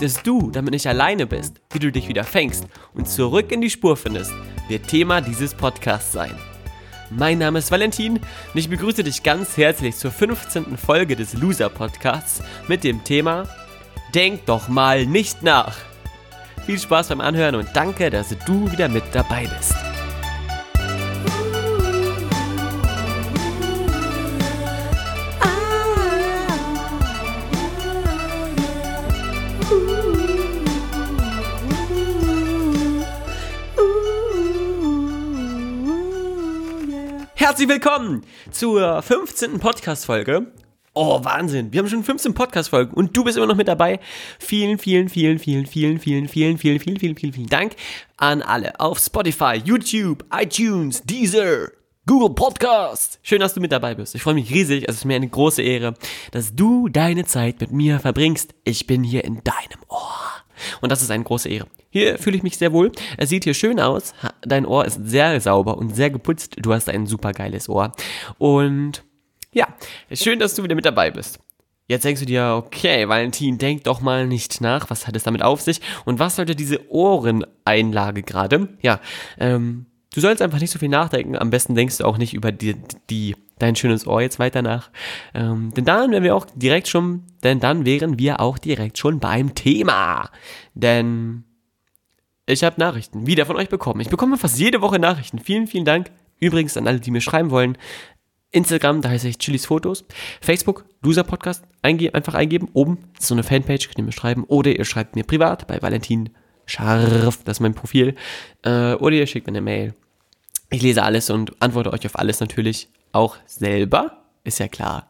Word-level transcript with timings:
Dass 0.00 0.22
du 0.22 0.50
damit 0.50 0.72
nicht 0.72 0.86
alleine 0.86 1.26
bist, 1.26 1.60
wie 1.70 1.78
du 1.78 1.92
dich 1.92 2.08
wieder 2.08 2.24
fängst 2.24 2.66
und 2.94 3.06
zurück 3.06 3.52
in 3.52 3.60
die 3.60 3.68
Spur 3.68 3.98
findest, 3.98 4.32
wird 4.68 4.88
Thema 4.88 5.20
dieses 5.20 5.52
Podcasts 5.52 6.10
sein. 6.10 6.34
Mein 7.10 7.36
Name 7.36 7.58
ist 7.58 7.70
Valentin 7.70 8.16
und 8.16 8.54
ich 8.54 8.70
begrüße 8.70 9.04
dich 9.04 9.22
ganz 9.22 9.58
herzlich 9.58 9.96
zur 9.96 10.10
15. 10.10 10.78
Folge 10.78 11.16
des 11.16 11.34
Loser 11.34 11.68
Podcasts 11.68 12.42
mit 12.66 12.82
dem 12.82 13.04
Thema 13.04 13.46
Denk 14.14 14.46
doch 14.46 14.68
mal 14.68 15.04
nicht 15.04 15.42
nach. 15.42 15.76
Viel 16.64 16.78
Spaß 16.78 17.08
beim 17.08 17.20
Anhören 17.20 17.56
und 17.56 17.68
danke, 17.74 18.08
dass 18.08 18.34
du 18.46 18.72
wieder 18.72 18.88
mit 18.88 19.04
dabei 19.12 19.46
bist. 19.54 19.89
Herzlich 37.50 37.68
willkommen 37.68 38.22
zur 38.52 39.02
15. 39.02 39.58
Podcast-Folge. 39.58 40.52
Oh, 40.94 41.24
Wahnsinn. 41.24 41.72
Wir 41.72 41.80
haben 41.80 41.88
schon 41.88 42.04
15 42.04 42.32
Podcast-Folgen 42.32 42.94
und 42.94 43.16
du 43.16 43.24
bist 43.24 43.36
immer 43.36 43.48
noch 43.48 43.56
mit 43.56 43.66
dabei. 43.66 43.98
Vielen, 44.38 44.78
vielen, 44.78 45.08
vielen, 45.08 45.40
vielen, 45.40 45.66
vielen, 45.66 45.98
vielen, 45.98 46.28
vielen, 46.28 46.58
vielen, 46.58 46.78
vielen, 46.78 46.96
vielen, 47.00 47.16
vielen, 47.16 47.32
vielen 47.32 47.48
Dank 47.48 47.74
an 48.18 48.42
alle 48.42 48.78
auf 48.78 49.00
Spotify, 49.00 49.60
YouTube, 49.64 50.24
iTunes, 50.32 51.02
Deezer, 51.02 51.72
Google 52.06 52.36
Podcast. 52.36 53.18
Schön, 53.24 53.40
dass 53.40 53.54
du 53.54 53.60
mit 53.60 53.72
dabei 53.72 53.96
bist. 53.96 54.14
Ich 54.14 54.22
freue 54.22 54.34
mich 54.34 54.50
riesig. 54.50 54.88
Es 54.88 54.98
ist 54.98 55.04
mir 55.04 55.16
eine 55.16 55.28
große 55.28 55.60
Ehre, 55.60 55.94
dass 56.30 56.54
du 56.54 56.88
deine 56.88 57.24
Zeit 57.24 57.60
mit 57.60 57.72
mir 57.72 57.98
verbringst. 57.98 58.54
Ich 58.62 58.86
bin 58.86 59.02
hier 59.02 59.24
in 59.24 59.42
deinem 59.42 59.82
Ohr. 59.88 60.39
Und 60.80 60.90
das 60.92 61.02
ist 61.02 61.10
eine 61.10 61.24
große 61.24 61.48
Ehre. 61.48 61.66
Hier 61.90 62.18
fühle 62.18 62.36
ich 62.36 62.42
mich 62.42 62.56
sehr 62.56 62.72
wohl. 62.72 62.92
Es 63.16 63.28
sieht 63.28 63.44
hier 63.44 63.54
schön 63.54 63.80
aus. 63.80 64.14
Dein 64.42 64.66
Ohr 64.66 64.84
ist 64.84 65.00
sehr 65.04 65.40
sauber 65.40 65.76
und 65.76 65.94
sehr 65.94 66.10
geputzt. 66.10 66.56
Du 66.60 66.72
hast 66.72 66.88
ein 66.88 67.06
super 67.06 67.32
geiles 67.32 67.68
Ohr. 67.68 67.92
Und 68.38 69.02
ja, 69.52 69.66
schön, 70.12 70.38
dass 70.38 70.54
du 70.54 70.62
wieder 70.62 70.74
mit 70.74 70.84
dabei 70.84 71.10
bist. 71.10 71.40
Jetzt 71.88 72.04
denkst 72.04 72.20
du 72.20 72.26
dir, 72.26 72.54
okay, 72.56 73.08
Valentin, 73.08 73.58
denk 73.58 73.82
doch 73.82 74.00
mal 74.00 74.24
nicht 74.28 74.60
nach, 74.60 74.90
was 74.90 75.08
hat 75.08 75.16
es 75.16 75.24
damit 75.24 75.42
auf 75.42 75.60
sich 75.60 75.80
und 76.04 76.20
was 76.20 76.36
sollte 76.36 76.54
diese 76.54 76.88
Ohreneinlage 76.88 78.22
gerade? 78.22 78.68
Ja, 78.80 79.00
ähm, 79.40 79.86
du 80.14 80.20
sollst 80.20 80.40
einfach 80.40 80.60
nicht 80.60 80.70
so 80.70 80.78
viel 80.78 80.88
nachdenken. 80.88 81.36
Am 81.36 81.50
besten 81.50 81.74
denkst 81.74 81.98
du 81.98 82.04
auch 82.04 82.16
nicht 82.16 82.32
über 82.32 82.52
die, 82.52 82.76
die 83.10 83.34
dein 83.60 83.76
schönes 83.76 84.06
Ohr 84.06 84.20
jetzt 84.20 84.38
weiter 84.38 84.62
nach. 84.62 84.90
Ähm, 85.34 85.72
denn 85.74 85.84
dann 85.84 86.10
wären 86.10 86.24
wir 86.24 86.34
auch 86.34 86.46
direkt 86.54 86.88
schon, 86.88 87.24
denn 87.42 87.60
dann 87.60 87.84
wären 87.84 88.18
wir 88.18 88.40
auch 88.40 88.58
direkt 88.58 88.98
schon 88.98 89.20
beim 89.20 89.54
Thema. 89.54 90.30
Denn 90.74 91.44
ich 92.46 92.64
habe 92.64 92.80
Nachrichten 92.80 93.26
wieder 93.26 93.46
von 93.46 93.56
euch 93.56 93.68
bekommen. 93.68 94.00
Ich 94.00 94.08
bekomme 94.08 94.36
fast 94.36 94.58
jede 94.58 94.80
Woche 94.80 94.98
Nachrichten. 94.98 95.38
Vielen, 95.38 95.66
vielen 95.66 95.84
Dank. 95.84 96.10
Übrigens 96.40 96.76
an 96.76 96.86
alle, 96.86 97.00
die 97.00 97.10
mir 97.10 97.20
schreiben 97.20 97.50
wollen. 97.50 97.78
Instagram, 98.50 99.02
da 99.02 99.10
heiße 99.10 99.28
ich 99.28 99.38
Chilis 99.38 99.66
Fotos. 99.66 100.04
Facebook, 100.40 100.84
Loser 101.02 101.22
Podcast, 101.22 101.64
einge 101.82 102.12
einfach 102.14 102.34
eingeben. 102.34 102.68
Oben 102.72 102.98
ist 103.18 103.28
so 103.28 103.34
eine 103.34 103.44
Fanpage, 103.44 103.86
könnt 103.86 103.98
ihr 103.98 104.04
mir 104.04 104.12
schreiben. 104.12 104.44
Oder 104.44 104.76
ihr 104.76 104.84
schreibt 104.84 105.14
mir 105.14 105.24
privat 105.24 105.66
bei 105.68 105.80
Valentin 105.80 106.30
Scharf, 106.66 107.44
das 107.44 107.58
ist 107.58 107.60
mein 107.60 107.74
Profil. 107.74 108.14
Äh, 108.62 108.94
oder 108.94 109.14
ihr 109.14 109.26
schickt 109.26 109.46
mir 109.46 109.52
eine 109.52 109.60
Mail. 109.60 109.94
Ich 110.70 110.82
lese 110.82 111.02
alles 111.02 111.30
und 111.30 111.60
antworte 111.60 111.92
euch 111.92 112.06
auf 112.06 112.18
alles 112.18 112.40
natürlich 112.40 112.88
auch 113.12 113.36
selber. 113.46 114.24
Ist 114.44 114.58
ja 114.58 114.68
klar. 114.68 115.08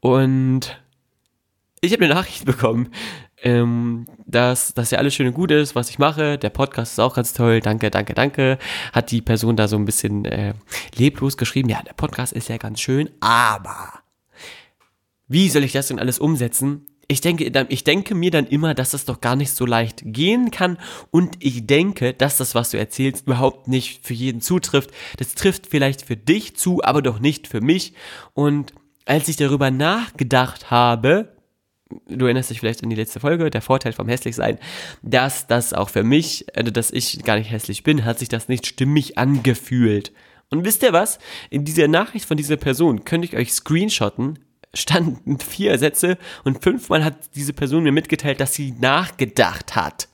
Und 0.00 0.80
ich 1.80 1.92
habe 1.92 2.04
eine 2.04 2.14
Nachricht 2.14 2.44
bekommen 2.46 2.90
ähm, 3.42 4.06
dass 4.26 4.74
das 4.74 4.90
ja 4.90 4.98
alles 4.98 5.14
schön 5.14 5.28
und 5.28 5.34
gut 5.34 5.50
ist, 5.50 5.74
was 5.74 5.90
ich 5.90 5.98
mache. 5.98 6.38
Der 6.38 6.50
Podcast 6.50 6.92
ist 6.92 6.98
auch 6.98 7.14
ganz 7.14 7.32
toll. 7.32 7.60
Danke, 7.60 7.90
danke, 7.90 8.14
danke. 8.14 8.58
Hat 8.92 9.10
die 9.10 9.22
Person 9.22 9.56
da 9.56 9.68
so 9.68 9.76
ein 9.76 9.84
bisschen 9.84 10.24
äh, 10.24 10.54
leblos 10.96 11.36
geschrieben. 11.36 11.68
Ja, 11.68 11.82
der 11.82 11.92
Podcast 11.92 12.32
ist 12.32 12.48
ja 12.48 12.56
ganz 12.56 12.80
schön, 12.80 13.10
aber 13.20 14.00
wie 15.28 15.48
soll 15.48 15.64
ich 15.64 15.72
das 15.72 15.88
denn 15.88 15.98
alles 15.98 16.18
umsetzen? 16.18 16.86
Ich 17.10 17.22
denke, 17.22 17.66
ich 17.70 17.84
denke 17.84 18.14
mir 18.14 18.30
dann 18.30 18.46
immer, 18.46 18.74
dass 18.74 18.90
das 18.90 19.06
doch 19.06 19.22
gar 19.22 19.34
nicht 19.34 19.52
so 19.52 19.64
leicht 19.64 20.02
gehen 20.04 20.50
kann 20.50 20.76
und 21.10 21.36
ich 21.42 21.66
denke, 21.66 22.12
dass 22.12 22.36
das, 22.36 22.54
was 22.54 22.70
du 22.70 22.78
erzählst, 22.78 23.26
überhaupt 23.26 23.66
nicht 23.66 24.06
für 24.06 24.12
jeden 24.12 24.42
zutrifft. 24.42 24.90
Das 25.16 25.34
trifft 25.34 25.66
vielleicht 25.66 26.02
für 26.02 26.16
dich 26.18 26.56
zu, 26.56 26.82
aber 26.84 27.00
doch 27.00 27.18
nicht 27.18 27.46
für 27.48 27.62
mich. 27.62 27.94
Und 28.34 28.74
als 29.06 29.26
ich 29.28 29.36
darüber 29.36 29.70
nachgedacht 29.70 30.70
habe, 30.70 31.34
du 32.08 32.26
erinnerst 32.26 32.50
dich 32.50 32.60
vielleicht 32.60 32.82
an 32.82 32.90
die 32.90 32.96
letzte 32.96 33.20
Folge, 33.20 33.48
der 33.48 33.62
Vorteil 33.62 33.94
vom 33.94 34.08
Hässlichsein, 34.08 34.58
dass 35.00 35.46
das 35.46 35.72
auch 35.72 35.88
für 35.88 36.04
mich, 36.04 36.44
also 36.54 36.70
dass 36.70 36.90
ich 36.90 37.24
gar 37.24 37.38
nicht 37.38 37.50
hässlich 37.50 37.84
bin, 37.84 38.04
hat 38.04 38.18
sich 38.18 38.28
das 38.28 38.48
nicht 38.48 38.66
stimmig 38.66 39.16
angefühlt. 39.16 40.12
Und 40.50 40.66
wisst 40.66 40.82
ihr 40.82 40.92
was? 40.92 41.18
In 41.48 41.64
dieser 41.64 41.88
Nachricht 41.88 42.26
von 42.26 42.36
dieser 42.36 42.56
Person 42.56 43.04
könnte 43.04 43.26
ich 43.26 43.36
euch 43.36 43.52
screenshotten, 43.52 44.38
standen 44.74 45.38
vier 45.38 45.78
Sätze 45.78 46.18
und 46.44 46.62
fünfmal 46.62 47.04
hat 47.04 47.16
diese 47.34 47.52
Person 47.52 47.82
mir 47.82 47.92
mitgeteilt, 47.92 48.40
dass 48.40 48.54
sie 48.54 48.72
nachgedacht 48.72 49.76
hat. 49.76 50.08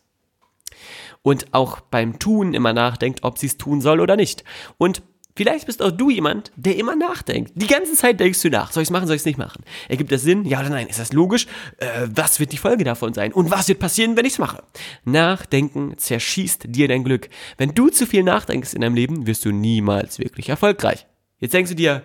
Und 1.23 1.55
auch 1.55 1.81
beim 1.81 2.19
Tun 2.19 2.53
immer 2.53 2.73
nachdenkt, 2.73 3.25
ob 3.25 3.39
sie 3.39 3.47
es 3.47 3.57
tun 3.57 3.81
soll 3.81 4.01
oder 4.01 4.17
nicht. 4.17 4.45
Und 4.77 5.03
Vielleicht 5.37 5.67
bist 5.67 5.83
auch 5.83 5.91
du 5.91 6.11
jemand, 6.11 6.53
der 6.55 6.77
immer 6.77 6.95
nachdenkt. 6.95 7.53
Die 7.57 7.67
ganze 7.67 7.95
Zeit 7.95 8.21
denkst 8.21 8.41
du 8.43 8.51
nach. 8.51 8.71
Soll 8.71 8.85
ich 8.85 8.87
es 8.87 8.93
machen, 8.93 9.09
soll 9.09 9.17
ich 9.17 9.23
es 9.23 9.27
nicht 9.27 9.39
machen? 9.39 9.65
Ergibt 9.89 10.13
das 10.13 10.23
Sinn? 10.23 10.45
Ja 10.45 10.61
oder 10.61 10.71
nein? 10.71 10.87
Ist 10.87 11.01
das 11.01 11.13
logisch? 11.13 11.49
Äh, 11.79 12.07
was 12.07 12.39
wird 12.39 12.53
die 12.53 12.57
Folge 12.57 12.85
davon 12.85 13.15
sein? 13.15 13.33
Und 13.33 13.51
was 13.51 13.67
wird 13.67 13.81
passieren, 13.81 14.17
wenn 14.17 14.27
ich 14.27 14.35
es 14.35 14.39
mache? 14.39 14.63
Nachdenken 15.05 15.99
zerschießt 15.99 16.67
dir 16.69 16.87
dein 16.87 17.03
Glück. 17.03 17.29
Wenn 17.59 17.75
du 17.75 17.89
zu 17.89 18.07
viel 18.07 18.23
nachdenkst 18.23 18.75
in 18.75 18.83
deinem 18.83 18.95
Leben, 18.95 19.27
wirst 19.27 19.45
du 19.45 19.51
niemals 19.51 20.21
wirklich 20.21 20.51
erfolgreich. 20.51 21.05
Jetzt 21.41 21.53
denkst 21.53 21.71
du 21.71 21.77
dir, 21.77 22.03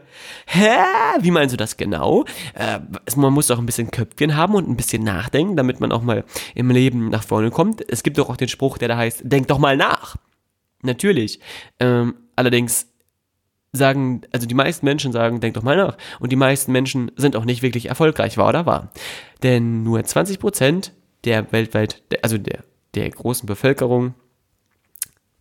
hä? 0.48 0.70
Wie 1.22 1.32
meinst 1.32 1.54
du 1.54 1.58
das 1.58 1.78
genau? 1.78 2.26
Äh, 2.56 2.80
man 3.16 3.32
muss 3.32 3.52
auch 3.52 3.60
ein 3.60 3.66
bisschen 3.66 3.92
Köpfchen 3.92 4.36
haben 4.36 4.56
und 4.56 4.68
ein 4.68 4.76
bisschen 4.76 5.04
nachdenken, 5.04 5.56
damit 5.56 5.80
man 5.80 5.92
auch 5.92 6.02
mal 6.02 6.26
im 6.56 6.72
Leben 6.72 7.10
nach 7.10 7.24
vorne 7.24 7.52
kommt. 7.52 7.84
Es 7.90 8.04
gibt 8.04 8.18
doch 8.18 8.30
auch 8.30 8.38
den 8.38 8.48
Spruch, 8.48 8.78
der 8.78 8.88
da 8.88 8.98
heißt, 8.98 9.22
denk 9.24 9.48
doch 9.48 9.60
mal 9.60 9.78
nach. 9.78 10.16
Natürlich. 10.82 11.40
Ähm, 11.80 12.16
allerdings 12.36 12.88
sagen, 13.72 14.22
also 14.32 14.48
die 14.48 14.56
meisten 14.56 14.86
Menschen 14.86 15.12
sagen, 15.12 15.40
denk 15.40 15.54
doch 15.54 15.64
mal 15.64 15.78
nach. 15.78 15.98
Und 16.20 16.32
die 16.32 16.36
meisten 16.36 16.72
Menschen 16.72 17.12
sind 17.16 17.36
auch 17.36 17.46
nicht 17.46 17.62
wirklich 17.62 17.88
erfolgreich, 17.88 18.38
wahr 18.38 18.50
oder 18.50 18.66
wahr? 18.66 18.92
Denn 19.44 19.84
nur 19.84 20.04
20 20.04 20.40
Prozent 20.40 20.94
der 21.24 21.52
weltweit, 21.52 22.02
also 22.22 22.38
der, 22.38 22.64
der 22.96 23.10
großen 23.10 23.46
Bevölkerung, 23.46 24.16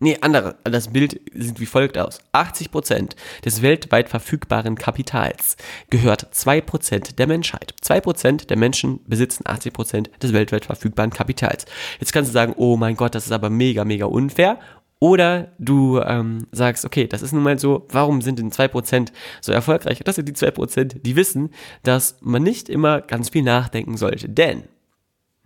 nee, 0.00 0.18
andere, 0.20 0.56
das 0.64 0.88
Bild 0.88 1.20
sieht 1.34 1.60
wie 1.60 1.66
folgt 1.66 1.98
aus. 1.98 2.20
80 2.32 2.70
Prozent 2.70 3.16
des 3.44 3.62
weltweit 3.62 4.08
verfügbaren 4.08 4.76
Kapitals 4.76 5.56
gehört 5.90 6.28
2 6.30 6.60
Prozent 6.60 7.18
der 7.18 7.26
Menschheit. 7.26 7.74
2 7.80 8.00
Prozent 8.00 8.50
der 8.50 8.56
Menschen 8.56 9.00
besitzen 9.06 9.44
80 9.46 9.72
Prozent 9.72 10.10
des 10.22 10.32
weltweit 10.32 10.66
verfügbaren 10.66 11.10
Kapitals. 11.10 11.66
Jetzt 12.00 12.12
kannst 12.12 12.30
du 12.30 12.32
sagen, 12.32 12.54
oh 12.56 12.76
mein 12.76 12.96
Gott, 12.96 13.14
das 13.14 13.26
ist 13.26 13.32
aber 13.32 13.50
mega, 13.50 13.84
mega 13.84 14.06
unfair. 14.06 14.58
Oder 15.00 15.52
du 15.58 16.00
ähm, 16.00 16.48
sagst, 16.50 16.84
okay, 16.84 17.06
das 17.06 17.22
ist 17.22 17.32
nun 17.32 17.44
mal 17.44 17.58
so, 17.58 17.86
warum 17.90 18.20
sind 18.20 18.40
denn 18.40 18.50
2% 18.50 19.10
so 19.40 19.52
erfolgreich? 19.52 20.00
das 20.04 20.16
sind 20.16 20.28
die 20.28 20.34
2%, 20.34 21.02
die 21.02 21.16
wissen, 21.16 21.50
dass 21.84 22.16
man 22.20 22.42
nicht 22.42 22.68
immer 22.68 23.00
ganz 23.00 23.28
viel 23.28 23.42
nachdenken 23.42 23.96
sollte. 23.96 24.28
Denn, 24.28 24.64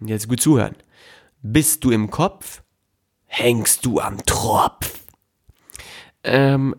jetzt 0.00 0.28
gut 0.28 0.40
zuhören, 0.40 0.74
bist 1.42 1.84
du 1.84 1.90
im 1.90 2.10
Kopf, 2.10 2.61
hängst 3.32 3.86
du 3.86 3.98
am 3.98 4.18
Tropf. 4.26 5.00
Ähm, 6.22 6.76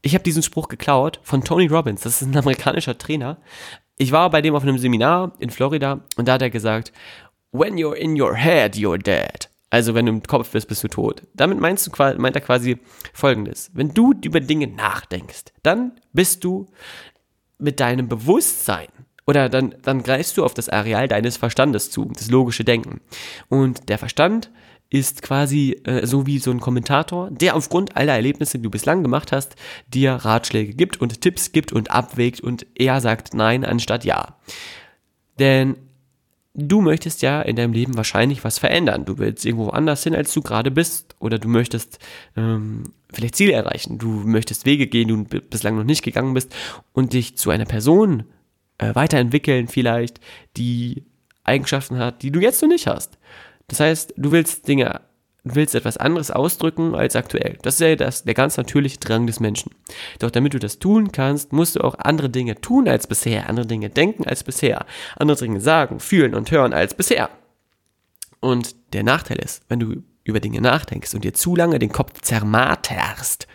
ich 0.00 0.14
habe 0.14 0.24
diesen 0.24 0.42
Spruch 0.42 0.68
geklaut 0.68 1.20
von 1.22 1.44
Tony 1.44 1.66
Robbins, 1.66 2.00
das 2.00 2.22
ist 2.22 2.28
ein 2.28 2.36
amerikanischer 2.36 2.96
Trainer. 2.96 3.36
Ich 3.98 4.10
war 4.10 4.30
bei 4.30 4.40
dem 4.40 4.54
auf 4.54 4.62
einem 4.62 4.78
Seminar 4.78 5.32
in 5.40 5.50
Florida 5.50 6.00
und 6.16 6.26
da 6.26 6.32
hat 6.34 6.42
er 6.42 6.50
gesagt, 6.50 6.92
When 7.52 7.74
you're 7.74 7.94
in 7.94 8.18
your 8.18 8.34
head, 8.34 8.76
you're 8.76 8.96
dead. 8.96 9.50
Also 9.68 9.94
wenn 9.94 10.06
du 10.06 10.12
im 10.12 10.22
Kopf 10.22 10.50
bist, 10.50 10.68
bist 10.68 10.82
du 10.82 10.88
tot. 10.88 11.22
Damit 11.34 11.60
meinst 11.60 11.86
du, 11.86 11.90
meint 12.16 12.34
er 12.34 12.40
quasi 12.40 12.78
folgendes. 13.12 13.70
Wenn 13.74 13.92
du 13.92 14.14
über 14.24 14.40
Dinge 14.40 14.68
nachdenkst, 14.68 15.52
dann 15.62 16.00
bist 16.12 16.44
du 16.44 16.66
mit 17.58 17.78
deinem 17.78 18.08
Bewusstsein 18.08 18.88
oder 19.26 19.50
dann, 19.50 19.74
dann 19.82 20.02
greifst 20.02 20.38
du 20.38 20.44
auf 20.44 20.54
das 20.54 20.70
Areal 20.70 21.08
deines 21.08 21.36
Verstandes 21.36 21.90
zu, 21.90 22.06
das 22.06 22.30
logische 22.30 22.64
Denken. 22.64 23.00
Und 23.48 23.88
der 23.90 23.98
Verstand 23.98 24.50
ist 24.90 25.22
quasi 25.22 25.80
äh, 25.84 26.06
so 26.06 26.26
wie 26.26 26.38
so 26.38 26.50
ein 26.50 26.60
Kommentator, 26.60 27.30
der 27.30 27.56
aufgrund 27.56 27.96
aller 27.96 28.14
Erlebnisse, 28.14 28.58
die 28.58 28.64
du 28.64 28.70
bislang 28.70 29.02
gemacht 29.02 29.32
hast, 29.32 29.54
dir 29.88 30.12
Ratschläge 30.12 30.74
gibt 30.74 31.00
und 31.00 31.20
Tipps 31.20 31.52
gibt 31.52 31.72
und 31.72 31.90
abwägt 31.90 32.40
und 32.40 32.66
er 32.74 33.00
sagt 33.00 33.32
Nein 33.32 33.64
anstatt 33.64 34.04
Ja. 34.04 34.36
Denn 35.38 35.76
du 36.54 36.80
möchtest 36.80 37.22
ja 37.22 37.40
in 37.42 37.56
deinem 37.56 37.72
Leben 37.72 37.96
wahrscheinlich 37.96 38.44
was 38.44 38.58
verändern. 38.58 39.04
Du 39.04 39.18
willst 39.18 39.46
irgendwo 39.46 39.68
anders 39.70 40.02
hin, 40.02 40.14
als 40.14 40.34
du 40.34 40.42
gerade 40.42 40.70
bist. 40.70 41.14
Oder 41.18 41.38
du 41.38 41.48
möchtest 41.48 41.98
ähm, 42.36 42.92
vielleicht 43.12 43.36
Ziele 43.36 43.52
erreichen. 43.52 43.98
Du 43.98 44.08
möchtest 44.08 44.66
Wege 44.66 44.86
gehen, 44.86 45.08
die 45.08 45.14
du 45.14 45.40
bislang 45.40 45.76
noch 45.76 45.84
nicht 45.84 46.02
gegangen 46.02 46.34
bist 46.34 46.54
und 46.92 47.12
dich 47.12 47.36
zu 47.36 47.50
einer 47.50 47.64
Person 47.64 48.24
äh, 48.78 48.94
weiterentwickeln 48.94 49.68
vielleicht, 49.68 50.20
die 50.56 51.04
Eigenschaften 51.44 51.98
hat, 51.98 52.22
die 52.22 52.30
du 52.30 52.40
jetzt 52.40 52.60
noch 52.62 52.68
nicht 52.68 52.86
hast. 52.86 53.18
Das 53.70 53.80
heißt, 53.80 54.14
du 54.16 54.32
willst 54.32 54.68
Dinge 54.68 55.00
Du 55.42 55.54
willst 55.54 55.74
etwas 55.74 55.96
anderes 55.96 56.30
ausdrücken 56.30 56.94
als 56.94 57.16
aktuell. 57.16 57.56
Das 57.62 57.74
ist 57.74 57.80
ja 57.80 57.96
das, 57.96 58.24
der 58.24 58.34
ganz 58.34 58.58
natürliche 58.58 58.98
Drang 58.98 59.26
des 59.26 59.40
Menschen. 59.40 59.72
Doch 60.18 60.30
damit 60.30 60.52
du 60.52 60.58
das 60.58 60.78
tun 60.78 61.12
kannst, 61.12 61.52
musst 61.52 61.76
du 61.76 61.80
auch 61.80 61.94
andere 61.98 62.28
Dinge 62.28 62.60
tun 62.60 62.86
als 62.88 63.06
bisher, 63.06 63.48
andere 63.48 63.66
Dinge 63.66 63.88
denken 63.88 64.26
als 64.26 64.44
bisher, 64.44 64.84
andere 65.16 65.38
Dinge 65.38 65.60
sagen, 65.60 65.98
fühlen 65.98 66.34
und 66.34 66.50
hören 66.50 66.74
als 66.74 66.92
bisher. 66.92 67.30
Und 68.40 68.74
der 68.92 69.02
Nachteil 69.02 69.38
ist, 69.38 69.62
wenn 69.68 69.80
du 69.80 70.02
über 70.24 70.40
Dinge 70.40 70.60
nachdenkst 70.60 71.14
und 71.14 71.24
dir 71.24 71.32
zu 71.32 71.56
lange 71.56 71.78
den 71.78 71.92
Kopf 71.92 72.20
zermarterst, 72.20 73.46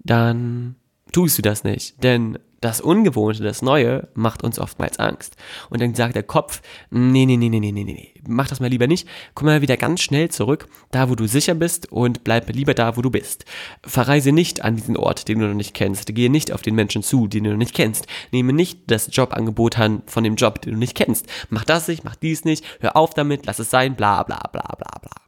dann 0.00 0.74
tust 1.12 1.38
du 1.38 1.42
das 1.42 1.62
nicht. 1.62 2.02
Denn 2.02 2.38
das 2.60 2.80
Ungewohnte, 2.80 3.42
das 3.42 3.62
Neue 3.62 4.08
macht 4.14 4.42
uns 4.42 4.58
oftmals 4.58 4.98
Angst. 4.98 5.36
Und 5.70 5.80
dann 5.80 5.94
sagt 5.94 6.16
der 6.16 6.22
Kopf, 6.22 6.62
nee, 6.90 7.26
nee, 7.26 7.36
nee, 7.36 7.48
nee, 7.48 7.60
nee, 7.60 7.72
nee, 7.72 7.84
nee, 7.84 8.14
mach 8.26 8.48
das 8.48 8.60
mal 8.60 8.70
lieber 8.70 8.86
nicht. 8.86 9.06
Komm 9.34 9.46
mal 9.46 9.62
wieder 9.62 9.76
ganz 9.76 10.00
schnell 10.00 10.30
zurück, 10.30 10.68
da 10.90 11.10
wo 11.10 11.14
du 11.14 11.26
sicher 11.26 11.54
bist 11.54 11.92
und 11.92 12.24
bleib 12.24 12.48
lieber 12.48 12.74
da, 12.74 12.96
wo 12.96 13.02
du 13.02 13.10
bist. 13.10 13.44
Verreise 13.84 14.32
nicht 14.32 14.62
an 14.62 14.76
diesen 14.76 14.96
Ort, 14.96 15.28
den 15.28 15.40
du 15.40 15.46
noch 15.46 15.54
nicht 15.54 15.74
kennst. 15.74 16.14
Gehe 16.14 16.30
nicht 16.30 16.52
auf 16.52 16.62
den 16.62 16.74
Menschen 16.74 17.02
zu, 17.02 17.26
den 17.26 17.44
du 17.44 17.50
noch 17.50 17.58
nicht 17.58 17.74
kennst. 17.74 18.06
Nehme 18.32 18.52
nicht 18.52 18.80
das 18.86 19.08
Jobangebot 19.12 19.78
an 19.78 20.02
von 20.06 20.24
dem 20.24 20.36
Job, 20.36 20.62
den 20.62 20.74
du 20.74 20.78
nicht 20.78 20.94
kennst. 20.94 21.26
Mach 21.50 21.64
das 21.64 21.88
nicht, 21.88 22.04
mach 22.04 22.16
dies 22.16 22.44
nicht, 22.44 22.64
hör 22.80 22.96
auf 22.96 23.14
damit, 23.14 23.46
lass 23.46 23.58
es 23.58 23.70
sein, 23.70 23.96
bla, 23.96 24.22
bla, 24.22 24.40
bla, 24.50 24.62
bla, 24.62 24.98
bla. 25.00 25.25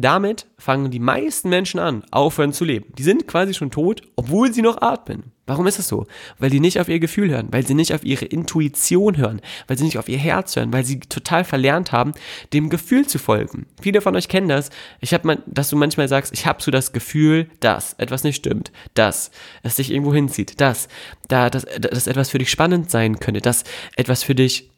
Damit 0.00 0.46
fangen 0.58 0.92
die 0.92 1.00
meisten 1.00 1.48
Menschen 1.48 1.80
an, 1.80 2.04
aufhören 2.12 2.52
zu 2.52 2.64
leben. 2.64 2.86
Die 2.96 3.02
sind 3.02 3.26
quasi 3.26 3.52
schon 3.52 3.72
tot, 3.72 4.02
obwohl 4.14 4.54
sie 4.54 4.62
noch 4.62 4.80
atmen. 4.80 5.32
Warum 5.44 5.66
ist 5.66 5.80
es 5.80 5.88
so? 5.88 6.06
Weil 6.38 6.50
die 6.50 6.60
nicht 6.60 6.78
auf 6.78 6.88
ihr 6.88 7.00
Gefühl 7.00 7.30
hören, 7.30 7.48
weil 7.50 7.66
sie 7.66 7.74
nicht 7.74 7.92
auf 7.92 8.04
ihre 8.04 8.26
Intuition 8.26 9.16
hören, 9.16 9.40
weil 9.66 9.76
sie 9.76 9.82
nicht 9.82 9.98
auf 9.98 10.08
ihr 10.08 10.18
Herz 10.18 10.54
hören, 10.54 10.72
weil 10.72 10.84
sie 10.84 11.00
total 11.00 11.42
verlernt 11.42 11.90
haben, 11.90 12.12
dem 12.52 12.70
Gefühl 12.70 13.08
zu 13.08 13.18
folgen. 13.18 13.66
Viele 13.80 14.00
von 14.00 14.14
euch 14.14 14.28
kennen 14.28 14.48
das. 14.48 14.70
Ich 15.00 15.12
habe 15.14 15.26
mal, 15.26 15.42
dass 15.46 15.68
du 15.68 15.76
manchmal 15.76 16.06
sagst, 16.06 16.32
ich 16.32 16.46
habe 16.46 16.62
so 16.62 16.70
das 16.70 16.92
Gefühl, 16.92 17.50
dass 17.58 17.94
etwas 17.94 18.22
nicht 18.22 18.36
stimmt, 18.36 18.70
dass 18.94 19.32
es 19.64 19.76
dich 19.76 19.90
irgendwo 19.90 20.14
hinzieht, 20.14 20.60
dass 20.60 20.86
da 21.26 21.50
dass, 21.50 21.64
dass 21.64 22.06
etwas 22.06 22.30
für 22.30 22.38
dich 22.38 22.52
spannend 22.52 22.88
sein 22.88 23.18
könnte, 23.18 23.40
dass 23.40 23.64
etwas 23.96 24.22
für 24.22 24.36
dich 24.36 24.70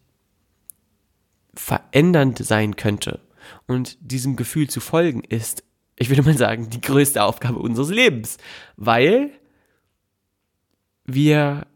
verändernd 1.52 2.38
sein 2.38 2.76
könnte. 2.76 3.20
Und 3.66 3.98
diesem 4.00 4.36
Gefühl 4.36 4.68
zu 4.68 4.80
folgen 4.80 5.22
ist, 5.24 5.64
ich 5.96 6.08
würde 6.08 6.22
mal 6.22 6.36
sagen, 6.36 6.70
die 6.70 6.80
größte 6.80 7.22
Aufgabe 7.22 7.58
unseres 7.58 7.90
Lebens, 7.90 8.38
weil 8.76 9.30
wir 11.04 11.66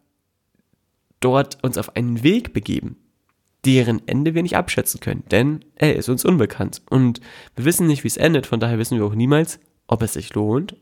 dort 1.20 1.62
uns 1.62 1.78
auf 1.78 1.96
einen 1.96 2.22
Weg 2.22 2.52
begeben, 2.52 2.96
deren 3.64 4.06
Ende 4.06 4.34
wir 4.34 4.42
nicht 4.42 4.56
abschätzen 4.56 5.00
können, 5.00 5.24
denn 5.30 5.64
er 5.74 5.96
ist 5.96 6.08
uns 6.08 6.24
unbekannt. 6.24 6.82
Und 6.90 7.20
wir 7.56 7.64
wissen 7.64 7.86
nicht, 7.86 8.04
wie 8.04 8.08
es 8.08 8.16
endet, 8.16 8.46
von 8.46 8.60
daher 8.60 8.78
wissen 8.78 8.98
wir 8.98 9.04
auch 9.04 9.14
niemals, 9.14 9.58
ob 9.86 10.02
es 10.02 10.14
sich 10.14 10.34
lohnt, 10.34 10.76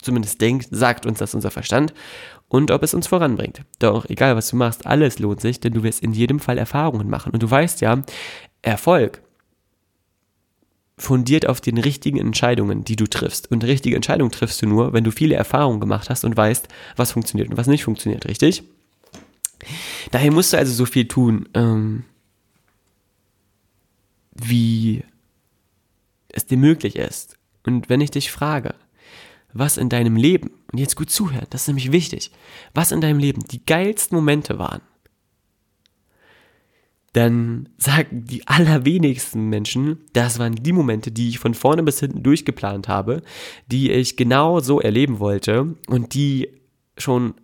zumindest 0.00 0.40
denkt, 0.40 0.68
sagt 0.70 1.06
uns 1.06 1.18
das 1.18 1.34
unser 1.34 1.50
Verstand. 1.50 1.92
Und 2.48 2.72
ob 2.72 2.82
es 2.82 2.94
uns 2.94 3.06
voranbringt. 3.06 3.62
Doch 3.78 4.08
egal 4.08 4.34
was 4.34 4.48
du 4.48 4.56
machst, 4.56 4.84
alles 4.84 5.20
lohnt 5.20 5.40
sich, 5.40 5.60
denn 5.60 5.72
du 5.72 5.84
wirst 5.84 6.02
in 6.02 6.12
jedem 6.12 6.40
Fall 6.40 6.58
Erfahrungen 6.58 7.08
machen. 7.08 7.32
Und 7.32 7.42
du 7.42 7.50
weißt 7.50 7.80
ja, 7.80 8.02
Erfolg 8.60 9.22
fundiert 11.00 11.46
auf 11.46 11.60
den 11.60 11.78
richtigen 11.78 12.18
Entscheidungen, 12.18 12.84
die 12.84 12.96
du 12.96 13.06
triffst. 13.06 13.50
Und 13.50 13.64
richtige 13.64 13.96
Entscheidungen 13.96 14.30
triffst 14.30 14.60
du 14.60 14.66
nur, 14.66 14.92
wenn 14.92 15.04
du 15.04 15.10
viele 15.10 15.34
Erfahrungen 15.34 15.80
gemacht 15.80 16.10
hast 16.10 16.24
und 16.24 16.36
weißt, 16.36 16.68
was 16.96 17.12
funktioniert 17.12 17.48
und 17.50 17.56
was 17.56 17.66
nicht 17.66 17.84
funktioniert, 17.84 18.26
richtig? 18.26 18.62
Daher 20.10 20.30
musst 20.30 20.52
du 20.52 20.58
also 20.58 20.72
so 20.72 20.86
viel 20.86 21.08
tun, 21.08 21.48
ähm, 21.54 22.04
wie 24.32 25.02
es 26.28 26.46
dir 26.46 26.58
möglich 26.58 26.96
ist. 26.96 27.36
Und 27.64 27.88
wenn 27.88 28.00
ich 28.00 28.10
dich 28.10 28.30
frage, 28.30 28.74
was 29.52 29.78
in 29.78 29.88
deinem 29.88 30.16
Leben, 30.16 30.50
und 30.70 30.78
jetzt 30.78 30.96
gut 30.96 31.10
zuhören, 31.10 31.46
das 31.50 31.62
ist 31.62 31.68
nämlich 31.68 31.92
wichtig, 31.92 32.30
was 32.74 32.92
in 32.92 33.00
deinem 33.00 33.18
Leben 33.18 33.42
die 33.50 33.64
geilsten 33.64 34.16
Momente 34.16 34.58
waren, 34.58 34.82
dann 37.12 37.68
sagen 37.76 38.24
die 38.24 38.46
allerwenigsten 38.46 39.48
Menschen, 39.48 39.98
das 40.12 40.38
waren 40.38 40.54
die 40.54 40.72
Momente, 40.72 41.10
die 41.10 41.28
ich 41.28 41.38
von 41.38 41.54
vorne 41.54 41.82
bis 41.82 42.00
hinten 42.00 42.22
durchgeplant 42.22 42.88
habe, 42.88 43.22
die 43.66 43.90
ich 43.90 44.16
genau 44.16 44.60
so 44.60 44.80
erleben 44.80 45.18
wollte 45.18 45.76
und 45.88 46.14
die 46.14 46.48
schon 46.96 47.34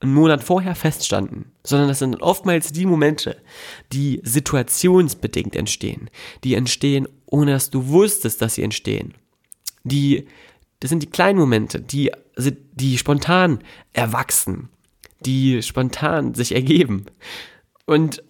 einen 0.00 0.14
Monat 0.14 0.42
vorher 0.42 0.74
feststanden, 0.74 1.52
sondern 1.62 1.88
das 1.88 2.00
sind 2.00 2.22
oftmals 2.22 2.72
die 2.72 2.86
Momente, 2.86 3.36
die 3.92 4.20
situationsbedingt 4.24 5.54
entstehen, 5.54 6.10
die 6.42 6.54
entstehen, 6.54 7.08
ohne 7.26 7.52
dass 7.52 7.70
du 7.70 7.88
wusstest, 7.88 8.42
dass 8.42 8.56
sie 8.56 8.62
entstehen. 8.62 9.14
Die, 9.84 10.26
das 10.80 10.90
sind 10.90 11.02
die 11.02 11.10
kleinen 11.10 11.38
Momente, 11.38 11.80
die, 11.80 12.10
die 12.36 12.98
spontan 12.98 13.60
erwachsen, 13.92 14.68
die 15.20 15.62
spontan 15.62 16.34
sich 16.34 16.54
ergeben. 16.54 17.06
Und 17.86 18.22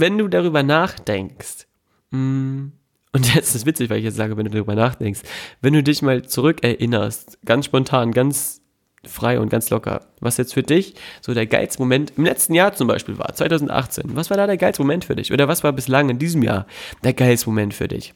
wenn 0.00 0.18
du 0.18 0.28
darüber 0.28 0.62
nachdenkst, 0.62 1.66
mm, 2.10 2.66
und 3.12 3.34
jetzt 3.34 3.54
ist 3.54 3.64
witzig, 3.64 3.90
weil 3.90 3.98
ich 3.98 4.04
jetzt 4.04 4.16
sage, 4.16 4.36
wenn 4.36 4.44
du 4.44 4.50
darüber 4.50 4.74
nachdenkst, 4.74 5.20
wenn 5.60 5.72
du 5.72 5.82
dich 5.82 6.02
mal 6.02 6.22
zurückerinnerst, 6.22 7.38
ganz 7.44 7.66
spontan, 7.66 8.10
ganz 8.10 8.60
frei 9.04 9.38
und 9.38 9.50
ganz 9.50 9.70
locker, 9.70 10.06
was 10.20 10.36
jetzt 10.36 10.54
für 10.54 10.62
dich 10.62 10.94
so 11.20 11.32
der 11.32 11.46
geilste 11.46 11.80
Moment 11.80 12.14
im 12.16 12.24
letzten 12.24 12.54
Jahr 12.54 12.74
zum 12.74 12.88
Beispiel 12.88 13.18
war, 13.18 13.32
2018, 13.32 14.16
was 14.16 14.30
war 14.30 14.36
da 14.36 14.46
der 14.46 14.56
geilste 14.56 14.82
Moment 14.82 15.04
für 15.04 15.14
dich? 15.14 15.32
Oder 15.32 15.46
was 15.46 15.62
war 15.62 15.72
bislang 15.72 16.08
in 16.08 16.18
diesem 16.18 16.42
Jahr 16.42 16.66
der 17.04 17.12
geilste 17.12 17.48
Moment 17.48 17.74
für 17.74 17.86
dich? 17.86 18.14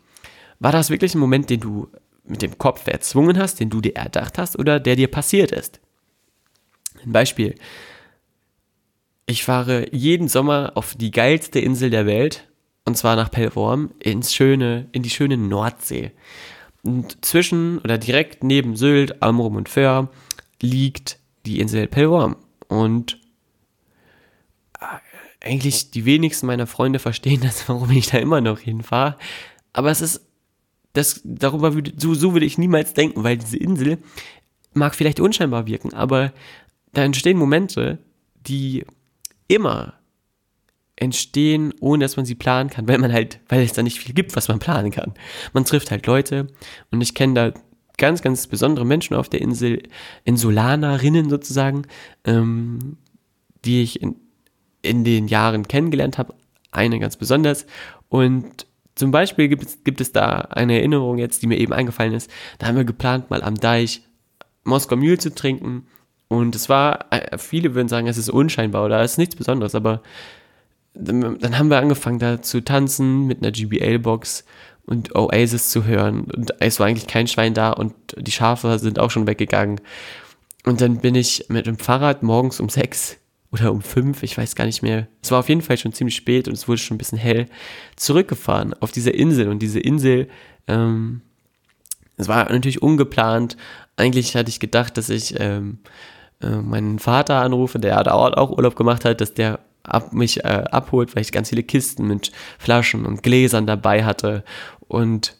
War 0.58 0.72
das 0.72 0.90
wirklich 0.90 1.14
ein 1.14 1.20
Moment, 1.20 1.50
den 1.50 1.60
du 1.60 1.88
mit 2.24 2.42
dem 2.42 2.58
Kopf 2.58 2.86
erzwungen 2.88 3.38
hast, 3.38 3.60
den 3.60 3.70
du 3.70 3.80
dir 3.80 3.94
erdacht 3.94 4.36
hast 4.38 4.58
oder 4.58 4.80
der 4.80 4.96
dir 4.96 5.08
passiert 5.08 5.52
ist? 5.52 5.80
Ein 7.04 7.12
Beispiel. 7.12 7.54
Ich 9.30 9.44
fahre 9.44 9.94
jeden 9.94 10.26
Sommer 10.26 10.72
auf 10.74 10.94
die 10.94 11.10
geilste 11.10 11.60
Insel 11.60 11.90
der 11.90 12.06
Welt, 12.06 12.48
und 12.86 12.96
zwar 12.96 13.14
nach 13.14 13.30
Pellworm, 13.30 13.90
ins 13.98 14.34
schöne, 14.34 14.88
in 14.92 15.02
die 15.02 15.10
schöne 15.10 15.36
Nordsee. 15.36 16.12
Und 16.82 17.22
zwischen 17.26 17.78
oder 17.80 17.98
direkt 17.98 18.42
neben 18.42 18.74
Sylt, 18.74 19.22
Amrum 19.22 19.56
und 19.56 19.68
Föhr 19.68 20.08
liegt 20.62 21.18
die 21.44 21.60
Insel 21.60 21.88
Pellworm. 21.88 22.36
Und 22.68 23.18
äh, 24.80 25.46
eigentlich 25.46 25.90
die 25.90 26.06
wenigsten 26.06 26.46
meiner 26.46 26.66
Freunde 26.66 26.98
verstehen 26.98 27.42
das, 27.42 27.68
warum 27.68 27.90
ich 27.90 28.06
da 28.06 28.16
immer 28.16 28.40
noch 28.40 28.60
hinfahre. 28.60 29.18
Aber 29.74 29.90
es 29.90 30.00
ist, 30.00 30.22
das, 30.94 31.20
darüber 31.22 31.74
würde, 31.74 31.92
so, 31.98 32.14
so 32.14 32.32
würde 32.32 32.46
ich 32.46 32.56
niemals 32.56 32.94
denken, 32.94 33.24
weil 33.24 33.36
diese 33.36 33.58
Insel 33.58 33.98
mag 34.72 34.94
vielleicht 34.94 35.20
unscheinbar 35.20 35.66
wirken, 35.66 35.92
aber 35.92 36.32
da 36.94 37.04
entstehen 37.04 37.36
Momente, 37.36 37.98
die 38.46 38.86
immer 39.48 39.94
entstehen, 40.96 41.72
ohne 41.80 42.04
dass 42.04 42.16
man 42.16 42.26
sie 42.26 42.34
planen 42.34 42.70
kann, 42.70 42.88
weil 42.88 42.98
man 42.98 43.12
halt, 43.12 43.40
weil 43.48 43.62
es 43.62 43.72
da 43.72 43.82
nicht 43.82 44.00
viel 44.00 44.14
gibt, 44.14 44.36
was 44.36 44.48
man 44.48 44.58
planen 44.58 44.90
kann. 44.90 45.14
Man 45.52 45.64
trifft 45.64 45.90
halt 45.90 46.06
Leute 46.06 46.48
und 46.90 47.00
ich 47.00 47.14
kenne 47.14 47.34
da 47.34 47.60
ganz, 47.96 48.22
ganz 48.22 48.46
besondere 48.46 48.84
Menschen 48.84 49.14
auf 49.14 49.28
der 49.28 49.40
Insel, 49.40 49.82
Insulanerinnen 50.24 51.30
sozusagen, 51.30 51.82
ähm, 52.24 52.96
die 53.64 53.82
ich 53.82 54.00
in, 54.02 54.16
in 54.82 55.04
den 55.04 55.28
Jahren 55.28 55.68
kennengelernt 55.68 56.18
habe. 56.18 56.34
Eine 56.70 56.98
ganz 56.98 57.16
besonders. 57.16 57.66
Und 58.08 58.66
zum 58.94 59.10
Beispiel 59.10 59.48
gibt 59.48 59.64
es, 59.64 59.84
gibt 59.84 60.00
es 60.00 60.12
da 60.12 60.28
eine 60.50 60.78
Erinnerung 60.78 61.18
jetzt, 61.18 61.42
die 61.42 61.46
mir 61.46 61.58
eben 61.58 61.72
eingefallen 61.72 62.14
ist. 62.14 62.30
Da 62.58 62.66
haben 62.66 62.76
wir 62.76 62.84
geplant, 62.84 63.30
mal 63.30 63.42
am 63.42 63.54
Deich 63.54 64.02
Moskau 64.64 64.96
Mühl 64.96 65.18
zu 65.18 65.34
trinken 65.34 65.86
und 66.28 66.54
es 66.54 66.68
war, 66.68 67.06
äh, 67.10 67.38
viele 67.38 67.74
würden 67.74 67.88
sagen, 67.88 68.06
es 68.06 68.18
ist 68.18 68.28
unscheinbar 68.28 68.84
oder 68.84 69.00
es 69.00 69.12
ist 69.12 69.18
nichts 69.18 69.36
Besonderes, 69.36 69.74
aber 69.74 70.02
dann 70.94 71.58
haben 71.58 71.70
wir 71.70 71.78
angefangen 71.78 72.18
da 72.18 72.42
zu 72.42 72.62
tanzen 72.62 73.26
mit 73.26 73.38
einer 73.38 73.52
GBL-Box 73.52 74.44
und 74.84 75.14
Oasis 75.14 75.70
zu 75.70 75.84
hören. 75.84 76.24
Und 76.24 76.54
es 76.60 76.80
war 76.80 76.86
eigentlich 76.86 77.06
kein 77.06 77.28
Schwein 77.28 77.54
da 77.54 77.70
und 77.70 77.94
die 78.16 78.32
Schafe 78.32 78.78
sind 78.78 78.98
auch 78.98 79.10
schon 79.10 79.26
weggegangen. 79.26 79.80
Und 80.64 80.80
dann 80.80 80.98
bin 80.98 81.14
ich 81.14 81.46
mit 81.48 81.66
dem 81.66 81.78
Fahrrad 81.78 82.22
morgens 82.22 82.58
um 82.58 82.68
sechs 82.68 83.16
oder 83.52 83.70
um 83.70 83.80
fünf, 83.80 84.22
ich 84.22 84.36
weiß 84.36 84.54
gar 84.54 84.64
nicht 84.64 84.82
mehr. 84.82 85.06
Es 85.22 85.30
war 85.30 85.38
auf 85.38 85.48
jeden 85.48 85.62
Fall 85.62 85.78
schon 85.78 85.92
ziemlich 85.92 86.16
spät 86.16 86.48
und 86.48 86.54
es 86.54 86.68
wurde 86.68 86.78
schon 86.78 86.96
ein 86.96 86.98
bisschen 86.98 87.18
hell, 87.18 87.46
zurückgefahren 87.96 88.74
auf 88.74 88.90
diese 88.90 89.10
Insel. 89.10 89.48
Und 89.48 89.60
diese 89.60 89.78
Insel, 89.78 90.28
ähm, 90.66 91.22
es 92.16 92.28
war 92.28 92.50
natürlich 92.50 92.82
ungeplant. 92.82 93.56
Eigentlich 93.96 94.34
hatte 94.36 94.50
ich 94.50 94.60
gedacht, 94.60 94.96
dass 94.96 95.08
ich 95.08 95.34
ähm, 95.38 95.78
äh, 96.42 96.56
meinen 96.56 96.98
Vater 96.98 97.42
anrufe, 97.42 97.78
der 97.78 98.02
da 98.04 98.12
auch 98.12 98.50
Urlaub 98.50 98.76
gemacht 98.76 99.04
hat, 99.04 99.20
dass 99.20 99.34
der 99.34 99.60
ab, 99.82 100.12
mich 100.12 100.44
äh, 100.44 100.64
abholt, 100.70 101.14
weil 101.14 101.22
ich 101.22 101.32
ganz 101.32 101.48
viele 101.48 101.62
Kisten 101.62 102.06
mit 102.06 102.32
Flaschen 102.58 103.06
und 103.06 103.22
Gläsern 103.22 103.66
dabei 103.66 104.04
hatte. 104.04 104.44
Und 104.86 105.34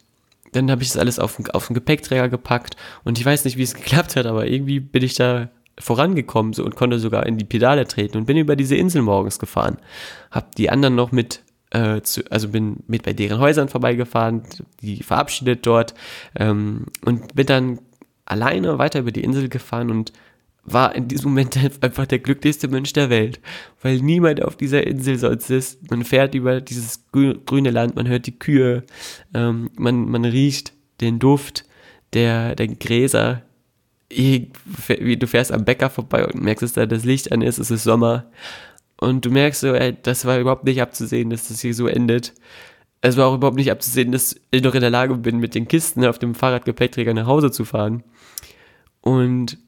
dann 0.52 0.70
habe 0.70 0.82
ich 0.82 0.88
das 0.88 0.96
alles 0.96 1.18
auf, 1.18 1.38
auf 1.52 1.66
den 1.66 1.74
Gepäckträger 1.74 2.28
gepackt 2.28 2.76
und 3.04 3.18
ich 3.18 3.24
weiß 3.24 3.44
nicht, 3.44 3.56
wie 3.56 3.62
es 3.62 3.74
geklappt 3.76 4.16
hat, 4.16 4.26
aber 4.26 4.46
irgendwie 4.46 4.80
bin 4.80 5.02
ich 5.02 5.14
da 5.14 5.50
vorangekommen 5.78 6.52
so, 6.52 6.64
und 6.64 6.74
konnte 6.74 6.98
sogar 6.98 7.26
in 7.26 7.38
die 7.38 7.44
Pedale 7.44 7.86
treten 7.86 8.18
und 8.18 8.26
bin 8.26 8.36
über 8.36 8.56
diese 8.56 8.74
Insel 8.74 9.02
morgens 9.02 9.38
gefahren. 9.38 9.78
Hab 10.30 10.54
die 10.56 10.70
anderen 10.70 10.96
noch 10.96 11.12
mit, 11.12 11.42
äh, 11.70 12.00
zu, 12.00 12.22
also 12.30 12.48
bin 12.48 12.82
mit 12.88 13.04
bei 13.04 13.12
deren 13.12 13.38
Häusern 13.38 13.68
vorbeigefahren, 13.68 14.42
die 14.80 15.02
verabschiedet 15.02 15.64
dort 15.64 15.94
ähm, 16.36 16.86
und 17.04 17.34
bin 17.36 17.46
dann 17.46 17.78
alleine 18.24 18.78
weiter 18.78 19.00
über 19.00 19.12
die 19.12 19.22
Insel 19.22 19.48
gefahren 19.48 19.90
und 19.90 20.12
war 20.72 20.94
in 20.94 21.08
diesem 21.08 21.30
Moment 21.30 21.58
einfach 21.82 22.06
der 22.06 22.18
glücklichste 22.18 22.68
Mensch 22.68 22.92
der 22.92 23.10
Welt, 23.10 23.40
weil 23.82 24.00
niemand 24.00 24.42
auf 24.42 24.56
dieser 24.56 24.86
Insel 24.86 25.18
sonst 25.18 25.50
ist. 25.50 25.90
Man 25.90 26.04
fährt 26.04 26.34
über 26.34 26.60
dieses 26.60 27.04
grüne 27.12 27.70
Land, 27.70 27.96
man 27.96 28.08
hört 28.08 28.26
die 28.26 28.38
Kühe, 28.38 28.84
ähm, 29.34 29.70
man, 29.76 30.08
man 30.08 30.24
riecht 30.24 30.72
den 31.00 31.18
Duft 31.18 31.64
der, 32.12 32.54
der 32.54 32.68
Gräser, 32.68 33.42
du 34.10 35.26
fährst 35.26 35.52
am 35.52 35.64
Bäcker 35.64 35.90
vorbei 35.90 36.26
und 36.26 36.42
merkst, 36.42 36.62
dass 36.62 36.72
da 36.72 36.86
das 36.86 37.04
Licht 37.04 37.30
an 37.32 37.42
ist, 37.42 37.58
es 37.58 37.70
ist 37.70 37.84
Sommer. 37.84 38.30
Und 39.00 39.24
du 39.24 39.30
merkst 39.30 39.60
so, 39.60 39.74
ey, 39.74 39.96
das 40.02 40.24
war 40.24 40.40
überhaupt 40.40 40.64
nicht 40.64 40.82
abzusehen, 40.82 41.30
dass 41.30 41.48
das 41.48 41.60
hier 41.60 41.74
so 41.74 41.86
endet. 41.86 42.34
Es 43.00 43.16
war 43.16 43.28
auch 43.28 43.34
überhaupt 43.34 43.56
nicht 43.56 43.70
abzusehen, 43.70 44.10
dass 44.10 44.34
ich 44.50 44.62
noch 44.62 44.74
in 44.74 44.80
der 44.80 44.90
Lage 44.90 45.14
bin, 45.14 45.38
mit 45.38 45.54
den 45.54 45.68
Kisten 45.68 46.04
auf 46.04 46.18
dem 46.18 46.34
Fahrradgepäckträger 46.34 47.14
nach 47.14 47.26
Hause 47.26 47.52
zu 47.52 47.64
fahren. 47.64 48.02
Und 49.02 49.58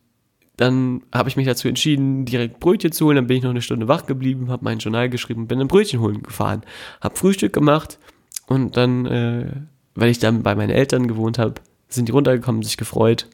dann 0.60 1.02
habe 1.10 1.30
ich 1.30 1.36
mich 1.36 1.46
dazu 1.46 1.68
entschieden, 1.68 2.26
direkt 2.26 2.60
Brötchen 2.60 2.92
zu 2.92 3.06
holen. 3.06 3.16
Dann 3.16 3.26
bin 3.26 3.38
ich 3.38 3.42
noch 3.42 3.50
eine 3.50 3.62
Stunde 3.62 3.88
wach 3.88 4.04
geblieben, 4.04 4.50
habe 4.50 4.62
mein 4.62 4.78
Journal 4.78 5.08
geschrieben, 5.08 5.48
bin 5.48 5.58
ein 5.58 5.68
Brötchen 5.68 6.00
holen 6.00 6.22
gefahren, 6.22 6.62
habe 7.00 7.16
Frühstück 7.16 7.54
gemacht 7.54 7.98
und 8.46 8.76
dann, 8.76 9.06
äh, 9.06 9.46
weil 9.94 10.10
ich 10.10 10.18
dann 10.18 10.42
bei 10.42 10.54
meinen 10.54 10.70
Eltern 10.70 11.08
gewohnt 11.08 11.38
habe, 11.38 11.54
sind 11.88 12.08
die 12.08 12.12
runtergekommen, 12.12 12.62
sich 12.62 12.76
gefreut 12.76 13.26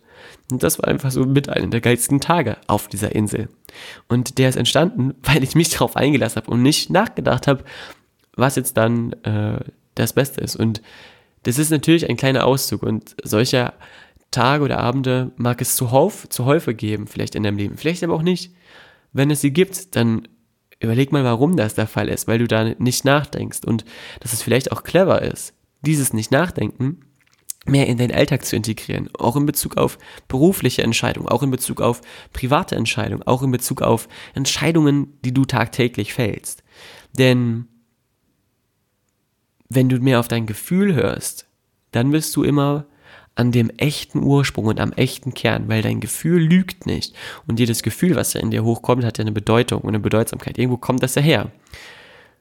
und 0.52 0.62
das 0.62 0.78
war 0.78 0.86
einfach 0.86 1.10
so 1.10 1.24
mit 1.24 1.48
einem 1.48 1.72
der 1.72 1.80
geilsten 1.80 2.20
Tage 2.20 2.58
auf 2.68 2.86
dieser 2.86 3.12
Insel. 3.14 3.48
Und 4.08 4.38
der 4.38 4.48
ist 4.48 4.56
entstanden, 4.56 5.14
weil 5.22 5.42
ich 5.42 5.56
mich 5.56 5.70
darauf 5.70 5.96
eingelassen 5.96 6.42
habe 6.42 6.50
und 6.52 6.62
nicht 6.62 6.90
nachgedacht 6.90 7.48
habe, 7.48 7.64
was 8.36 8.54
jetzt 8.54 8.76
dann 8.76 9.14
äh, 9.24 9.58
das 9.96 10.12
Beste 10.12 10.40
ist. 10.40 10.54
Und 10.54 10.80
das 11.42 11.58
ist 11.58 11.70
natürlich 11.70 12.08
ein 12.08 12.16
kleiner 12.16 12.46
Auszug 12.46 12.84
und 12.84 13.16
solcher 13.24 13.74
Tage 14.30 14.64
oder 14.64 14.78
Abende 14.78 15.32
mag 15.36 15.60
es 15.60 15.76
zuhauf, 15.76 16.28
zuhäufe 16.28 16.74
geben, 16.74 17.06
vielleicht 17.06 17.34
in 17.34 17.42
deinem 17.42 17.58
Leben, 17.58 17.76
vielleicht 17.76 18.04
aber 18.04 18.14
auch 18.14 18.22
nicht. 18.22 18.54
Wenn 19.12 19.30
es 19.30 19.40
sie 19.40 19.52
gibt, 19.52 19.96
dann 19.96 20.28
überleg 20.80 21.12
mal, 21.12 21.24
warum 21.24 21.56
das 21.56 21.74
der 21.74 21.86
Fall 21.86 22.08
ist, 22.08 22.28
weil 22.28 22.38
du 22.38 22.46
da 22.46 22.64
nicht 22.78 23.04
nachdenkst 23.04 23.64
und 23.64 23.84
dass 24.20 24.32
es 24.32 24.42
vielleicht 24.42 24.72
auch 24.72 24.82
clever 24.82 25.22
ist, 25.22 25.54
dieses 25.80 26.12
Nicht-Nachdenken 26.12 27.00
mehr 27.66 27.86
in 27.86 27.98
den 27.98 28.12
Alltag 28.12 28.44
zu 28.44 28.56
integrieren, 28.56 29.10
auch 29.18 29.36
in 29.36 29.46
Bezug 29.46 29.76
auf 29.76 29.98
berufliche 30.28 30.82
Entscheidungen, 30.82 31.28
auch 31.28 31.42
in 31.42 31.50
Bezug 31.50 31.80
auf 31.80 32.00
private 32.32 32.76
Entscheidungen, 32.76 33.22
auch 33.24 33.42
in 33.42 33.50
Bezug 33.50 33.82
auf 33.82 34.08
Entscheidungen, 34.34 35.18
die 35.24 35.34
du 35.34 35.44
tagtäglich 35.44 36.14
fällst. 36.14 36.62
Denn 37.18 37.66
wenn 39.68 39.88
du 39.88 39.98
mehr 39.98 40.20
auf 40.20 40.28
dein 40.28 40.46
Gefühl 40.46 40.94
hörst, 40.94 41.46
dann 41.90 42.10
bist 42.10 42.36
du 42.36 42.44
immer 42.44 42.86
an 43.36 43.52
dem 43.52 43.70
echten 43.76 44.22
Ursprung 44.22 44.64
und 44.64 44.80
am 44.80 44.92
echten 44.92 45.34
Kern, 45.34 45.68
weil 45.68 45.82
dein 45.82 46.00
Gefühl 46.00 46.42
lügt 46.42 46.86
nicht. 46.86 47.14
Und 47.46 47.60
jedes 47.60 47.82
Gefühl, 47.82 48.16
was 48.16 48.32
ja 48.32 48.40
in 48.40 48.50
dir 48.50 48.64
hochkommt, 48.64 49.04
hat 49.04 49.18
ja 49.18 49.22
eine 49.22 49.32
Bedeutung 49.32 49.82
und 49.82 49.90
eine 49.90 50.00
Bedeutsamkeit. 50.00 50.58
Irgendwo 50.58 50.78
kommt 50.78 51.02
das 51.02 51.14
ja 51.14 51.22
her. 51.22 51.50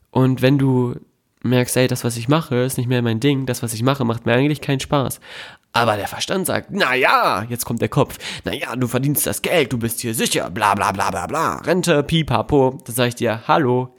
Und 0.10 0.42
wenn 0.42 0.58
du 0.58 0.96
merkst, 1.44 1.76
ey, 1.78 1.88
das, 1.88 2.04
was 2.04 2.18
ich 2.18 2.30
mache, 2.30 2.56
ist 2.56 2.78
nicht 2.78 2.88
mehr 2.88 3.02
mein 3.02 3.20
Ding, 3.20 3.46
das, 3.46 3.62
was 3.62 3.74
ich 3.74 3.84
mache, 3.84 4.06
macht 4.06 4.26
mir 4.26 4.34
eigentlich 4.34 4.62
keinen 4.62 4.80
Spaß. 4.80 5.20
Aber 5.74 5.98
der 5.98 6.08
Verstand 6.08 6.48
sagt, 6.48 6.70
na 6.72 6.96
ja, 6.96 7.46
jetzt 7.50 7.66
kommt 7.66 7.82
der 7.82 7.90
Kopf, 7.90 8.18
na 8.46 8.54
ja, 8.54 8.76
du 8.78 8.88
verdienst 8.88 9.28
das 9.28 9.42
Geld, 9.42 9.74
du 9.74 9.78
bist 9.78 10.00
hier 10.00 10.14
sicher, 10.14 10.50
bla 10.50 10.74
bla 10.74 10.94
bla 10.94 11.12
bla 11.12 11.28
bla, 11.28 11.58
Rente, 11.58 12.02
pipapo. 12.02 12.78
Da 12.86 12.94
sage 12.94 13.10
ich 13.10 13.16
dir, 13.16 13.42
hallo, 13.48 13.95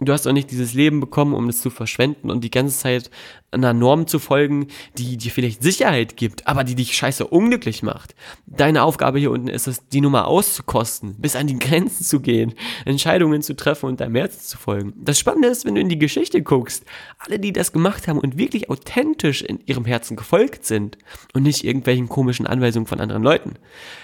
Du 0.00 0.12
hast 0.12 0.28
auch 0.28 0.32
nicht 0.32 0.52
dieses 0.52 0.74
Leben 0.74 1.00
bekommen, 1.00 1.34
um 1.34 1.48
es 1.48 1.60
zu 1.60 1.70
verschwenden 1.70 2.30
und 2.30 2.44
die 2.44 2.52
ganze 2.52 2.78
Zeit 2.78 3.10
einer 3.50 3.72
Norm 3.72 4.06
zu 4.06 4.20
folgen, 4.20 4.68
die 4.96 5.16
dir 5.16 5.32
vielleicht 5.32 5.60
Sicherheit 5.60 6.16
gibt, 6.16 6.46
aber 6.46 6.62
die 6.62 6.76
dich 6.76 6.96
scheiße 6.96 7.26
unglücklich 7.26 7.82
macht. 7.82 8.14
Deine 8.46 8.84
Aufgabe 8.84 9.18
hier 9.18 9.32
unten 9.32 9.48
ist 9.48 9.66
es, 9.66 9.88
die 9.88 10.00
Nummer 10.00 10.28
auszukosten, 10.28 11.16
bis 11.18 11.34
an 11.34 11.48
die 11.48 11.58
Grenzen 11.58 12.04
zu 12.04 12.20
gehen, 12.20 12.54
Entscheidungen 12.84 13.42
zu 13.42 13.56
treffen 13.56 13.86
und 13.86 14.00
deinem 14.00 14.14
Herz 14.14 14.46
zu 14.46 14.56
folgen. 14.56 14.92
Das 14.96 15.18
Spannende 15.18 15.48
ist, 15.48 15.64
wenn 15.64 15.74
du 15.74 15.80
in 15.80 15.88
die 15.88 15.98
Geschichte 15.98 16.42
guckst, 16.42 16.84
alle, 17.18 17.40
die 17.40 17.52
das 17.52 17.72
gemacht 17.72 18.06
haben 18.06 18.20
und 18.20 18.38
wirklich 18.38 18.70
authentisch 18.70 19.42
in 19.42 19.58
ihrem 19.66 19.84
Herzen 19.84 20.16
gefolgt 20.16 20.64
sind 20.64 20.96
und 21.34 21.42
nicht 21.42 21.64
irgendwelchen 21.64 22.08
komischen 22.08 22.46
Anweisungen 22.46 22.86
von 22.86 23.00
anderen 23.00 23.24
Leuten, 23.24 23.54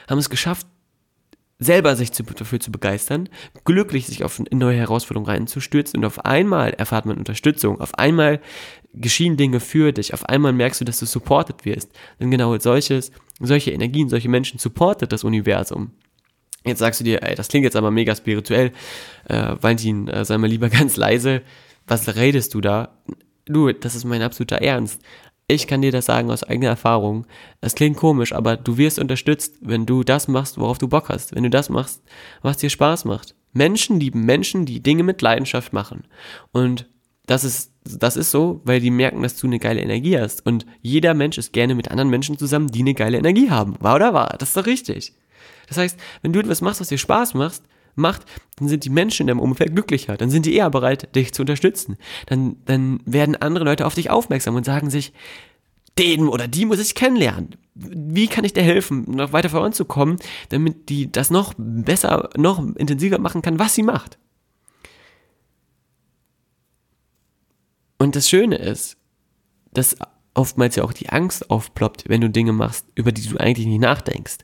haben 0.08 0.18
es 0.18 0.28
geschafft, 0.28 0.66
selber 1.58 1.96
sich 1.96 2.12
zu, 2.12 2.22
dafür 2.22 2.60
zu 2.60 2.72
begeistern, 2.72 3.28
glücklich 3.64 4.06
sich 4.06 4.24
auf 4.24 4.40
in 4.50 4.58
neue 4.58 4.78
Herausforderungen 4.78 5.30
reinzustürzen 5.30 5.98
und 5.98 6.04
auf 6.04 6.24
einmal 6.24 6.70
erfahrt 6.70 7.06
man 7.06 7.18
Unterstützung, 7.18 7.80
auf 7.80 7.94
einmal 7.96 8.40
geschehen 8.92 9.36
Dinge 9.36 9.60
für 9.60 9.92
dich, 9.92 10.14
auf 10.14 10.28
einmal 10.28 10.52
merkst 10.52 10.80
du, 10.80 10.84
dass 10.84 10.98
du 10.98 11.06
supported 11.06 11.64
wirst. 11.64 11.92
Denn 12.20 12.30
genau 12.30 12.56
solches, 12.58 13.12
solche 13.40 13.72
Energien, 13.72 14.08
solche 14.08 14.28
Menschen 14.28 14.58
supportet 14.58 15.12
das 15.12 15.24
Universum. 15.24 15.92
Jetzt 16.64 16.78
sagst 16.78 17.00
du 17.00 17.04
dir, 17.04 17.22
ey, 17.22 17.34
das 17.34 17.48
klingt 17.48 17.64
jetzt 17.64 17.76
aber 17.76 17.90
mega 17.90 18.14
spirituell, 18.14 18.72
äh, 19.28 19.54
Valentin, 19.60 20.08
äh, 20.08 20.24
sei 20.24 20.38
mal 20.38 20.48
lieber 20.48 20.68
ganz 20.70 20.96
leise, 20.96 21.42
was 21.86 22.16
redest 22.16 22.54
du 22.54 22.60
da? 22.60 22.98
Du, 23.46 23.70
das 23.72 23.94
ist 23.94 24.04
mein 24.04 24.22
absoluter 24.22 24.62
Ernst. 24.62 25.02
Ich 25.46 25.66
kann 25.66 25.82
dir 25.82 25.92
das 25.92 26.06
sagen 26.06 26.30
aus 26.30 26.42
eigener 26.42 26.68
Erfahrung. 26.68 27.26
Es 27.60 27.74
klingt 27.74 27.98
komisch, 27.98 28.32
aber 28.32 28.56
du 28.56 28.78
wirst 28.78 28.98
unterstützt, 28.98 29.56
wenn 29.60 29.84
du 29.84 30.02
das 30.02 30.26
machst, 30.26 30.58
worauf 30.58 30.78
du 30.78 30.88
Bock 30.88 31.10
hast. 31.10 31.34
Wenn 31.34 31.42
du 31.42 31.50
das 31.50 31.68
machst, 31.68 32.02
was 32.40 32.56
dir 32.56 32.70
Spaß 32.70 33.04
macht. 33.04 33.34
Menschen 33.52 34.00
lieben 34.00 34.24
Menschen, 34.24 34.64
die 34.64 34.82
Dinge 34.82 35.02
mit 35.02 35.20
Leidenschaft 35.20 35.72
machen. 35.72 36.04
Und 36.52 36.88
das 37.26 37.44
ist, 37.44 37.72
das 37.84 38.16
ist 38.16 38.30
so, 38.30 38.62
weil 38.64 38.80
die 38.80 38.90
merken, 38.90 39.22
dass 39.22 39.36
du 39.36 39.46
eine 39.46 39.58
geile 39.58 39.82
Energie 39.82 40.18
hast. 40.18 40.44
Und 40.46 40.64
jeder 40.80 41.12
Mensch 41.12 41.36
ist 41.36 41.52
gerne 41.52 41.74
mit 41.74 41.90
anderen 41.90 42.10
Menschen 42.10 42.38
zusammen, 42.38 42.68
die 42.68 42.80
eine 42.80 42.94
geile 42.94 43.18
Energie 43.18 43.50
haben. 43.50 43.76
War 43.80 43.96
oder 43.96 44.14
war? 44.14 44.36
Das 44.38 44.50
ist 44.50 44.56
doch 44.56 44.66
richtig. 44.66 45.14
Das 45.68 45.76
heißt, 45.76 45.98
wenn 46.22 46.32
du 46.32 46.40
etwas 46.40 46.62
machst, 46.62 46.80
was 46.80 46.88
dir 46.88 46.98
Spaß 46.98 47.34
macht, 47.34 47.62
macht, 47.96 48.24
dann 48.56 48.68
sind 48.68 48.84
die 48.84 48.90
Menschen 48.90 49.22
in 49.24 49.26
deinem 49.28 49.40
Umfeld 49.40 49.74
glücklicher, 49.74 50.16
dann 50.16 50.30
sind 50.30 50.46
die 50.46 50.54
eher 50.54 50.70
bereit, 50.70 51.14
dich 51.14 51.32
zu 51.32 51.42
unterstützen. 51.42 51.96
Dann, 52.26 52.56
dann 52.66 53.00
werden 53.04 53.36
andere 53.36 53.64
Leute 53.64 53.86
auf 53.86 53.94
dich 53.94 54.10
aufmerksam 54.10 54.54
und 54.54 54.64
sagen 54.64 54.90
sich, 54.90 55.12
den 55.98 56.28
oder 56.28 56.48
die 56.48 56.66
muss 56.66 56.80
ich 56.80 56.94
kennenlernen. 56.94 57.56
Wie 57.74 58.26
kann 58.26 58.44
ich 58.44 58.52
dir 58.52 58.62
helfen, 58.62 59.04
noch 59.08 59.32
weiter 59.32 59.48
voranzukommen, 59.48 60.18
damit 60.48 60.88
die 60.88 61.10
das 61.10 61.30
noch 61.30 61.54
besser, 61.56 62.30
noch 62.36 62.64
intensiver 62.76 63.18
machen 63.18 63.42
kann, 63.42 63.58
was 63.58 63.74
sie 63.74 63.82
macht? 63.82 64.18
Und 67.98 68.16
das 68.16 68.28
Schöne 68.28 68.56
ist, 68.56 68.96
dass 69.72 69.96
oftmals 70.34 70.76
ja 70.76 70.84
auch 70.84 70.92
die 70.92 71.08
Angst 71.08 71.50
aufploppt, 71.50 72.08
wenn 72.08 72.20
du 72.20 72.28
Dinge 72.28 72.52
machst, 72.52 72.86
über 72.94 73.12
die 73.12 73.26
du 73.26 73.38
eigentlich 73.38 73.66
nicht 73.66 73.80
nachdenkst 73.80 74.38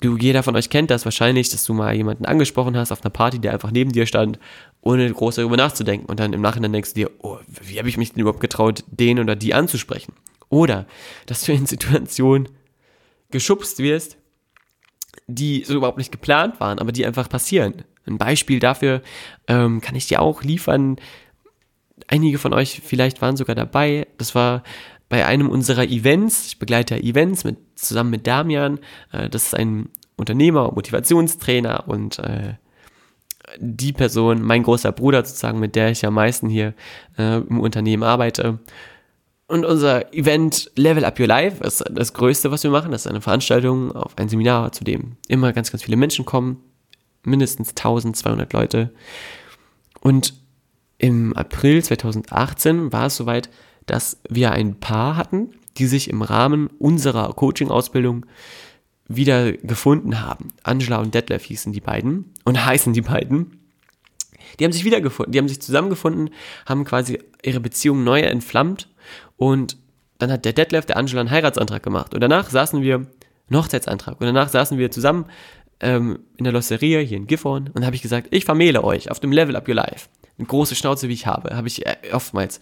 du, 0.00 0.16
jeder 0.16 0.42
von 0.42 0.56
euch 0.56 0.70
kennt 0.70 0.90
das 0.90 1.04
wahrscheinlich, 1.04 1.50
dass 1.50 1.64
du 1.64 1.74
mal 1.74 1.94
jemanden 1.94 2.24
angesprochen 2.24 2.76
hast 2.76 2.92
auf 2.92 3.02
einer 3.02 3.10
Party, 3.10 3.38
der 3.38 3.52
einfach 3.52 3.70
neben 3.70 3.92
dir 3.92 4.06
stand, 4.06 4.38
ohne 4.80 5.12
groß 5.12 5.36
darüber 5.36 5.56
nachzudenken. 5.56 6.06
Und 6.06 6.20
dann 6.20 6.32
im 6.32 6.40
Nachhinein 6.40 6.72
denkst 6.72 6.94
du 6.94 7.00
dir, 7.00 7.10
oh, 7.20 7.38
wie 7.46 7.78
habe 7.78 7.88
ich 7.88 7.96
mich 7.96 8.12
denn 8.12 8.20
überhaupt 8.20 8.40
getraut, 8.40 8.84
den 8.90 9.18
oder 9.18 9.36
die 9.36 9.54
anzusprechen? 9.54 10.12
Oder, 10.48 10.86
dass 11.26 11.42
du 11.42 11.52
in 11.52 11.66
Situationen 11.66 12.48
geschubst 13.30 13.78
wirst, 13.78 14.16
die 15.26 15.64
so 15.64 15.74
überhaupt 15.74 15.98
nicht 15.98 16.12
geplant 16.12 16.58
waren, 16.60 16.78
aber 16.78 16.92
die 16.92 17.04
einfach 17.04 17.28
passieren. 17.28 17.84
Ein 18.06 18.18
Beispiel 18.18 18.58
dafür 18.58 19.02
ähm, 19.46 19.80
kann 19.80 19.94
ich 19.94 20.06
dir 20.06 20.22
auch 20.22 20.42
liefern. 20.42 20.96
Einige 22.06 22.38
von 22.38 22.54
euch 22.54 22.80
vielleicht 22.82 23.20
waren 23.20 23.36
sogar 23.36 23.54
dabei. 23.54 24.06
Das 24.16 24.34
war 24.34 24.62
bei 25.08 25.24
einem 25.26 25.48
unserer 25.48 25.84
Events, 25.84 26.46
ich 26.48 26.58
begleite 26.58 27.02
Events 27.02 27.44
mit, 27.44 27.56
zusammen 27.76 28.10
mit 28.10 28.26
Damian, 28.26 28.78
äh, 29.12 29.28
das 29.28 29.46
ist 29.46 29.54
ein 29.54 29.88
Unternehmer, 30.16 30.72
Motivationstrainer 30.72 31.88
und 31.88 32.18
äh, 32.18 32.54
die 33.58 33.92
Person, 33.92 34.42
mein 34.42 34.62
großer 34.62 34.92
Bruder 34.92 35.24
sozusagen, 35.24 35.58
mit 35.58 35.74
der 35.74 35.90
ich 35.90 36.04
am 36.04 36.14
meisten 36.14 36.48
hier 36.48 36.74
äh, 37.16 37.38
im 37.38 37.60
Unternehmen 37.60 38.02
arbeite. 38.02 38.58
Und 39.46 39.64
unser 39.64 40.12
Event 40.12 40.70
Level 40.76 41.06
Up 41.06 41.18
Your 41.18 41.26
Life 41.26 41.64
ist 41.64 41.82
das 41.90 42.12
Größte, 42.12 42.50
was 42.50 42.62
wir 42.64 42.70
machen. 42.70 42.92
Das 42.92 43.06
ist 43.06 43.10
eine 43.10 43.22
Veranstaltung 43.22 43.92
auf 43.92 44.18
ein 44.18 44.28
Seminar, 44.28 44.72
zu 44.72 44.84
dem 44.84 45.16
immer 45.26 45.54
ganz, 45.54 45.70
ganz 45.70 45.82
viele 45.82 45.96
Menschen 45.96 46.26
kommen. 46.26 46.62
mindestens 47.24 47.70
1200 47.70 48.52
Leute. 48.52 48.92
Und 50.00 50.34
im 50.98 51.34
April 51.34 51.82
2018 51.82 52.92
war 52.92 53.06
es 53.06 53.16
soweit, 53.16 53.48
dass 53.90 54.20
wir 54.28 54.52
ein 54.52 54.78
Paar 54.78 55.16
hatten, 55.16 55.50
die 55.76 55.86
sich 55.86 56.10
im 56.10 56.22
Rahmen 56.22 56.68
unserer 56.78 57.32
Coaching-Ausbildung 57.32 58.26
wieder 59.08 59.52
gefunden 59.52 60.20
haben. 60.20 60.48
Angela 60.62 60.98
und 60.98 61.14
Detlef 61.14 61.44
hießen 61.44 61.72
die 61.72 61.80
beiden 61.80 62.32
und 62.44 62.64
heißen 62.64 62.92
die 62.92 63.02
beiden. 63.02 63.58
Die 64.58 64.64
haben 64.64 64.72
sich 64.72 64.84
wiedergefunden, 64.84 65.32
die 65.32 65.38
haben 65.38 65.48
sich 65.48 65.60
zusammengefunden, 65.60 66.30
haben 66.66 66.84
quasi 66.84 67.18
ihre 67.42 67.60
Beziehung 67.60 68.04
neu 68.04 68.20
entflammt 68.20 68.88
und 69.36 69.76
dann 70.18 70.32
hat 70.32 70.44
der 70.44 70.52
Detlef 70.52 70.86
der 70.86 70.96
Angela 70.96 71.20
einen 71.20 71.30
Heiratsantrag 71.30 71.82
gemacht 71.82 72.14
und 72.14 72.20
danach 72.20 72.50
saßen 72.50 72.82
wir, 72.82 72.96
einen 72.96 73.62
Hochzeitsantrag 73.62 74.20
und 74.20 74.26
danach 74.26 74.48
saßen 74.48 74.78
wir 74.78 74.90
zusammen 74.90 75.26
ähm, 75.80 76.18
in 76.36 76.44
der 76.44 76.52
Losseria 76.52 77.00
hier 77.00 77.16
in 77.16 77.26
Gifhorn 77.26 77.70
und 77.72 77.84
habe 77.84 77.94
ich 77.94 78.02
gesagt, 78.02 78.28
ich 78.30 78.44
vermähle 78.44 78.82
euch 78.82 79.10
auf 79.10 79.20
dem 79.20 79.32
Level 79.32 79.56
Up 79.56 79.68
Your 79.68 79.76
Life. 79.76 80.08
Eine 80.38 80.46
große 80.46 80.74
Schnauze, 80.74 81.08
wie 81.08 81.14
ich 81.14 81.26
habe, 81.26 81.56
habe 81.56 81.68
ich 81.68 81.86
äh, 81.86 81.96
oftmals. 82.12 82.60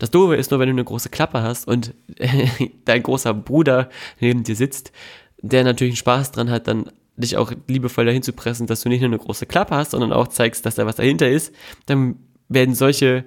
Das 0.00 0.10
Doofe 0.10 0.34
ist 0.34 0.50
nur, 0.50 0.58
wenn 0.58 0.68
du 0.68 0.72
eine 0.72 0.84
große 0.84 1.10
Klappe 1.10 1.42
hast 1.42 1.68
und 1.68 1.94
dein 2.86 3.02
großer 3.02 3.34
Bruder 3.34 3.90
neben 4.18 4.42
dir 4.42 4.56
sitzt, 4.56 4.92
der 5.42 5.62
natürlich 5.62 5.92
einen 5.92 5.98
Spaß 5.98 6.32
dran 6.32 6.50
hat, 6.50 6.66
dann 6.66 6.90
dich 7.16 7.36
auch 7.36 7.52
liebevoll 7.68 8.06
dahin 8.06 8.22
zu 8.22 8.32
pressen, 8.32 8.66
dass 8.66 8.80
du 8.80 8.88
nicht 8.88 9.02
nur 9.02 9.10
eine 9.10 9.18
große 9.18 9.44
Klappe 9.44 9.76
hast, 9.76 9.90
sondern 9.90 10.12
auch 10.12 10.28
zeigst, 10.28 10.64
dass 10.64 10.76
da 10.76 10.86
was 10.86 10.96
dahinter 10.96 11.28
ist, 11.28 11.54
dann 11.84 12.16
werden 12.48 12.74
solche, 12.74 13.26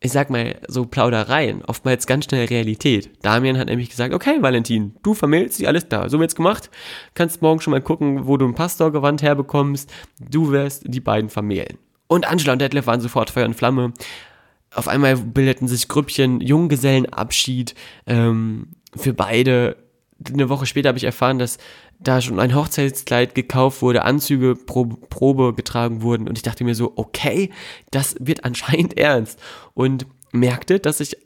ich 0.00 0.10
sag 0.10 0.30
mal, 0.30 0.56
so 0.66 0.84
Plaudereien 0.84 1.64
oftmals 1.64 2.08
ganz 2.08 2.24
schnell 2.24 2.46
Realität. 2.46 3.10
Damian 3.22 3.56
hat 3.56 3.68
nämlich 3.68 3.88
gesagt, 3.88 4.12
okay, 4.12 4.38
Valentin, 4.40 4.96
du 5.04 5.14
vermählst 5.14 5.60
dich, 5.60 5.68
alles 5.68 5.88
da, 5.88 6.08
so 6.08 6.18
wird's 6.18 6.34
gemacht, 6.34 6.70
kannst 7.14 7.40
morgen 7.40 7.60
schon 7.60 7.70
mal 7.70 7.80
gucken, 7.80 8.26
wo 8.26 8.36
du 8.36 8.46
ein 8.46 8.56
Pastorgewand 8.56 9.22
herbekommst, 9.22 9.92
du 10.18 10.50
wirst 10.50 10.82
die 10.86 11.00
beiden 11.00 11.30
vermählen. 11.30 11.78
Und 12.08 12.28
Angela 12.28 12.54
und 12.54 12.60
Detlef 12.60 12.88
waren 12.88 13.00
sofort 13.00 13.30
Feuer 13.30 13.46
und 13.46 13.54
Flamme. 13.54 13.92
Auf 14.74 14.88
einmal 14.88 15.16
bildeten 15.16 15.68
sich 15.68 15.88
Grüppchen, 15.88 16.40
Junggesellenabschied 16.40 17.74
ähm, 18.06 18.68
für 18.94 19.12
beide. 19.12 19.76
Eine 20.26 20.48
Woche 20.48 20.66
später 20.66 20.88
habe 20.88 20.98
ich 20.98 21.04
erfahren, 21.04 21.38
dass 21.38 21.58
da 21.98 22.20
schon 22.20 22.38
ein 22.40 22.54
Hochzeitskleid 22.54 23.34
gekauft 23.34 23.82
wurde, 23.82 24.04
Anzüge 24.04 24.54
pro 24.54 24.86
Probe 24.86 25.54
getragen 25.54 26.02
wurden. 26.02 26.28
Und 26.28 26.38
ich 26.38 26.42
dachte 26.42 26.64
mir 26.64 26.74
so, 26.74 26.92
okay, 26.96 27.50
das 27.90 28.16
wird 28.18 28.44
anscheinend 28.44 28.96
ernst. 28.98 29.38
Und 29.74 30.06
merkte, 30.32 30.80
dass 30.80 31.00
ich 31.00 31.16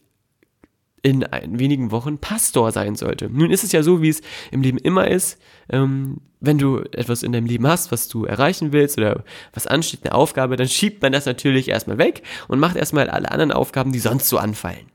in 1.07 1.25
wenigen 1.59 1.93
Wochen 1.93 2.19
Pastor 2.19 2.73
sein 2.73 2.97
sollte. 2.97 3.31
Nun 3.31 3.53
ist 3.53 3.63
es 3.63 3.71
ja 3.71 3.85
so, 3.85 4.03
wie 4.03 4.09
es 4.09 4.23
im 4.51 4.63
Leben 4.63 4.79
immer 4.79 5.07
ist, 5.09 5.39
ähm, 5.71 6.21
wenn 6.41 6.59
du 6.59 6.81
etwas 6.81 7.23
in 7.23 7.31
deinem 7.31 7.47
Leben 7.47 7.67
hast, 7.67 7.93
was 7.93 8.09
du 8.09 8.25
erreichen 8.25 8.73
willst 8.73 8.99
oder 8.99 9.23
was 9.53 9.69
ansteht, 9.69 10.01
eine 10.03 10.15
Aufgabe, 10.15 10.57
dann 10.57 10.69
schiebt 10.69 11.01
man 11.03 11.13
das 11.13 11.25
natürlich 11.25 11.69
erstmal 11.69 11.99
weg 11.99 12.23
und 12.49 12.59
macht 12.59 12.75
erstmal 12.75 13.09
alle 13.09 13.31
anderen 13.31 13.53
Aufgaben, 13.53 13.93
die 13.93 14.01
sonst 14.01 14.29
so 14.29 14.39
anfallen. 14.39 14.91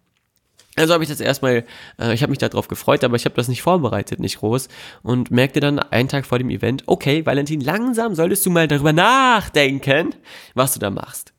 Also 0.76 0.94
habe 0.94 1.04
ich 1.04 1.10
das 1.10 1.22
erstmal, 1.22 1.66
äh, 1.98 2.14
ich 2.14 2.24
habe 2.24 2.30
mich 2.30 2.40
darauf 2.40 2.68
gefreut, 2.68 3.06
aber 3.06 3.16
ich 3.16 3.24
habe 3.24 3.36
das 3.36 3.48
nicht 3.48 3.62
vorbereitet, 3.62 4.20
nicht 4.20 4.40
groß. 4.40 4.68
Und 5.04 5.32
merkte 5.32 5.62
dann 5.62 5.80
einen 5.80 6.10
Tag 6.10 6.26
vor 6.26 6.40
dem 6.40 6.50
Event, 6.50 6.84
okay, 6.88 7.26
Valentin, 7.26 7.62
langsam 7.62 8.16
solltest 8.16 8.46
du 8.46 8.50
mal 8.50 8.68
darüber 8.68 8.94
nachdenken, 8.94 10.16
was 10.56 10.74
du 10.74 10.80
da 10.80 10.90
machst. 10.90 11.34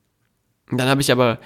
Und 0.71 0.79
dann 0.79 0.89
habe 0.89 1.03
ich 1.03 1.13
aber 1.13 1.39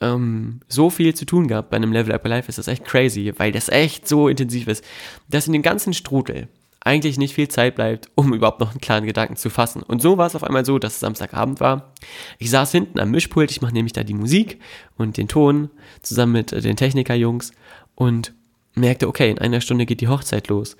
ähm, 0.00 0.60
so 0.68 0.90
viel 0.90 1.14
zu 1.14 1.26
tun 1.26 1.48
gehabt 1.48 1.70
bei 1.70 1.76
einem 1.76 1.92
Level 1.92 2.12
Up 2.12 2.26
Life, 2.26 2.48
ist 2.48 2.58
das 2.58 2.68
echt 2.68 2.84
crazy, 2.84 3.32
weil 3.36 3.52
das 3.52 3.68
echt 3.68 4.08
so 4.08 4.28
intensiv 4.28 4.66
ist, 4.68 4.84
dass 5.28 5.46
in 5.46 5.52
den 5.52 5.62
ganzen 5.62 5.92
Strudel 5.92 6.48
eigentlich 6.82 7.18
nicht 7.18 7.34
viel 7.34 7.48
Zeit 7.48 7.74
bleibt, 7.74 8.08
um 8.14 8.32
überhaupt 8.34 8.60
noch 8.60 8.70
einen 8.70 8.80
klaren 8.80 9.04
Gedanken 9.04 9.36
zu 9.36 9.50
fassen. 9.50 9.82
Und 9.82 10.00
so 10.00 10.18
war 10.18 10.26
es 10.26 10.34
auf 10.34 10.44
einmal 10.44 10.64
so, 10.64 10.78
dass 10.78 10.94
es 10.94 11.00
Samstagabend 11.00 11.60
war. 11.60 11.92
Ich 12.38 12.50
saß 12.50 12.72
hinten 12.72 12.98
am 12.98 13.10
Mischpult, 13.10 13.50
ich 13.50 13.62
mache 13.62 13.74
nämlich 13.74 13.92
da 13.92 14.02
die 14.02 14.14
Musik 14.14 14.58
und 14.96 15.16
den 15.16 15.28
Ton 15.28 15.70
zusammen 16.02 16.32
mit 16.32 16.52
den 16.52 16.76
Technikerjungs 16.76 17.52
und 17.94 18.32
merkte, 18.74 19.08
okay, 19.08 19.30
in 19.30 19.38
einer 19.38 19.60
Stunde 19.60 19.84
geht 19.86 20.00
die 20.00 20.08
Hochzeit 20.08 20.48
los. 20.48 20.76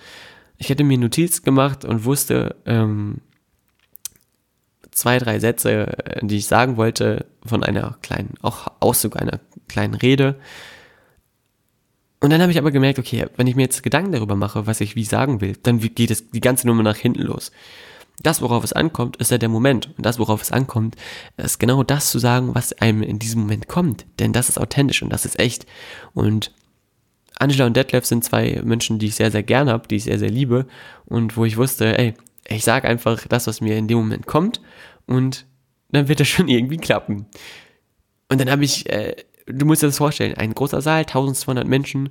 Ich 0.57 0.69
hätte 0.69 0.85
mir 0.85 0.99
Notiz 0.99 1.43
gemacht 1.43 1.85
und 1.85 2.05
wusste 2.05 2.57
ähm, 2.67 3.19
zwei, 5.01 5.19
drei 5.19 5.39
Sätze, 5.39 5.97
die 6.23 6.37
ich 6.37 6.47
sagen 6.47 6.77
wollte, 6.77 7.27
von 7.45 7.65
einer 7.65 7.97
kleinen, 8.03 8.35
auch 8.43 8.69
Auszug 8.81 9.17
einer 9.21 9.41
kleinen 9.67 9.95
Rede. 9.95 10.37
Und 12.21 12.31
dann 12.31 12.43
habe 12.43 12.53
ich 12.53 12.59
aber 12.59 12.71
gemerkt, 12.71 12.99
okay, 12.99 13.27
wenn 13.37 13.47
ich 13.47 13.57
mir 13.57 13.63
jetzt 13.63 13.83
Gedanken 13.83 14.13
darüber 14.13 14.37
mache, 14.37 14.67
was 14.67 14.81
ich 14.83 14.95
wie 14.97 15.05
sagen 15.05 15.41
will, 15.41 15.57
dann 15.63 15.79
geht 15.81 16.11
es 16.11 16.31
die 16.31 16.41
ganze 16.41 16.67
Nummer 16.67 16.83
nach 16.83 16.97
hinten 16.97 17.23
los. 17.23 17.51
Das, 18.23 18.43
worauf 18.43 18.63
es 18.63 18.75
ankommt, 18.75 19.17
ist 19.17 19.31
ja 19.31 19.39
der 19.39 19.49
Moment. 19.49 19.89
Und 19.97 20.05
das, 20.05 20.19
worauf 20.19 20.43
es 20.43 20.53
ankommt, 20.53 20.97
ist 21.39 21.59
genau 21.59 21.83
das 21.83 22.11
zu 22.11 22.19
sagen, 22.19 22.55
was 22.55 22.75
einem 22.75 23.03
in 23.03 23.19
diesem 23.19 23.41
Moment 23.41 23.69
kommt. 23.69 24.05
Denn 24.19 24.35
das 24.35 24.51
ist 24.51 24.59
authentisch 24.59 25.03
und 25.03 25.11
das 25.11 25.25
ist 25.25 25.39
echt. 25.39 25.65
Und 26.13 26.53
Angela 27.39 27.65
und 27.65 27.75
Detlef 27.75 28.05
sind 28.05 28.23
zwei 28.23 28.61
Menschen, 28.63 28.99
die 28.99 29.07
ich 29.07 29.15
sehr, 29.15 29.31
sehr 29.31 29.43
gern 29.43 29.71
habe, 29.71 29.89
die 29.89 29.97
ich 29.97 30.05
sehr, 30.05 30.19
sehr 30.19 30.29
liebe. 30.29 30.67
Und 31.07 31.39
wo 31.39 31.47
ich 31.47 31.57
wusste, 31.57 31.99
ey, 31.99 32.13
ich 32.47 32.65
sage 32.65 32.89
einfach 32.89 33.27
das, 33.27 33.47
was 33.47 33.63
mir 33.63 33.79
in 33.79 33.89
dem 33.89 33.99
Moment 33.99 34.27
kommt. 34.27 34.61
Und 35.11 35.47
dann 35.91 36.09
wird 36.09 36.21
das 36.21 36.29
schon 36.29 36.49
irgendwie 36.49 36.79
klappen. 36.79 37.27
Und 38.29 38.41
dann 38.41 38.51
habe 38.51 38.65
ich 38.65 38.89
äh, 38.89 39.17
du 39.53 39.67
musst 39.67 39.83
dir 39.83 39.87
das 39.87 39.99
vorstellen, 39.99 40.35
ein 40.35 40.55
großer 40.55 40.81
Saal, 40.81 41.01
1200 41.01 41.67
Menschen, 41.67 42.11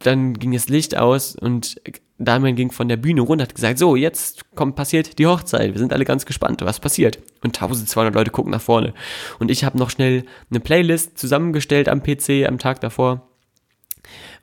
dann 0.00 0.34
ging 0.34 0.52
das 0.52 0.68
Licht 0.68 0.96
aus 0.96 1.36
und 1.36 1.80
Damian 2.18 2.56
ging 2.56 2.70
von 2.70 2.88
der 2.88 2.96
Bühne 2.96 3.20
runter, 3.22 3.44
hat 3.44 3.54
gesagt, 3.54 3.78
so, 3.78 3.96
jetzt 3.96 4.54
kommt, 4.54 4.76
passiert 4.76 5.18
die 5.18 5.26
Hochzeit, 5.26 5.72
wir 5.72 5.78
sind 5.78 5.92
alle 5.92 6.04
ganz 6.04 6.26
gespannt, 6.26 6.62
was 6.62 6.80
passiert. 6.80 7.18
Und 7.42 7.56
1200 7.56 8.14
Leute 8.14 8.30
gucken 8.30 8.52
nach 8.52 8.60
vorne. 8.60 8.94
Und 9.38 9.50
ich 9.50 9.64
habe 9.64 9.78
noch 9.78 9.90
schnell 9.90 10.24
eine 10.50 10.60
Playlist 10.60 11.18
zusammengestellt 11.18 11.88
am 11.88 12.02
PC 12.02 12.46
am 12.46 12.58
Tag 12.58 12.80
davor 12.80 13.29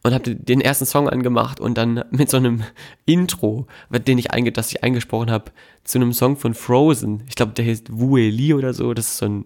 und 0.08 0.14
habe 0.14 0.36
den 0.36 0.62
ersten 0.62 0.86
Song 0.86 1.10
angemacht 1.10 1.60
und 1.60 1.78
dann 1.78 2.04
mit 2.12 2.30
so 2.30 2.38
einem 2.38 2.64
Intro, 3.06 3.68
den 3.90 4.18
ich 4.18 4.32
einge 4.32 4.52
das 4.52 4.72
ich 4.72 4.84
eingesprochen 4.84 5.30
habe, 5.30 5.52
zu 5.84 5.98
einem 5.98 6.14
Song 6.14 6.38
von 6.38 6.54
Frozen. 6.54 7.24
Ich 7.28 7.36
glaube, 7.36 7.52
der 7.52 7.66
heißt 7.66 7.88
Wue 7.92 8.30
Li 8.30 8.54
oder 8.54 8.74
so. 8.74 8.94
Das 8.94 9.08
ist 9.08 9.18
so 9.18 9.26
ein 9.26 9.46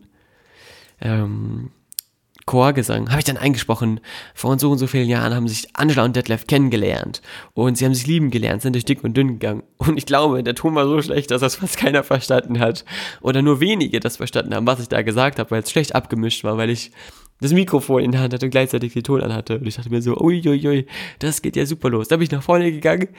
ähm, 1.02 1.72
Chorgesang 2.46 3.10
habe 3.10 3.20
ich 3.20 3.26
dann 3.26 3.38
eingesprochen. 3.38 4.02
Vor 4.34 4.58
so 4.60 4.72
und 4.72 4.78
so 4.78 4.88
vielen 4.88 5.08
Jahren 5.08 5.34
haben 5.34 5.48
sich 5.48 5.70
Angela 5.74 6.04
und 6.04 6.16
Detlef 6.16 6.48
kennengelernt 6.48 7.22
und 7.54 7.78
sie 7.78 7.86
haben 7.86 7.94
sich 7.94 8.08
lieben 8.08 8.30
gelernt, 8.30 8.62
sind 8.62 8.74
durch 8.74 8.86
dick 8.86 9.04
und 9.04 9.16
dünn 9.16 9.40
gegangen. 9.40 9.64
Und 9.78 9.98
ich 9.98 10.06
glaube, 10.06 10.44
der 10.44 10.54
Ton 10.54 10.76
war 10.76 10.86
so 10.86 11.02
schlecht, 11.02 11.32
dass 11.32 11.42
das 11.42 11.56
fast 11.56 11.78
keiner 11.78 12.04
verstanden 12.04 12.60
hat. 12.60 12.86
Oder 13.22 13.42
nur 13.42 13.60
wenige 13.62 14.00
das 14.00 14.18
verstanden 14.18 14.54
haben, 14.54 14.68
was 14.68 14.80
ich 14.80 14.90
da 14.90 15.02
gesagt 15.02 15.40
habe, 15.40 15.50
weil 15.50 15.64
es 15.64 15.72
schlecht 15.72 15.96
abgemischt 15.96 16.44
war, 16.44 16.58
weil 16.58 16.70
ich 16.70 16.92
das 17.42 17.54
Mikrofon 17.54 18.04
in 18.04 18.12
der 18.12 18.22
Hand 18.22 18.34
hatte 18.34 18.46
und 18.46 18.52
gleichzeitig 18.52 18.94
den 18.94 19.04
Ton 19.04 19.22
anhatte. 19.22 19.60
Und 19.60 19.68
ich 19.68 19.76
dachte 19.76 19.90
mir 19.90 20.02
so, 20.02 20.16
uiuiui, 20.18 20.86
das 21.20 21.42
geht 21.42 21.56
ja 21.56 21.66
super 21.66 21.90
los. 21.90 22.08
Da 22.08 22.18
bin 22.18 22.24
ich 22.24 22.32
nach 22.32 22.44
vorne 22.44 22.72
gegangen 22.72 23.10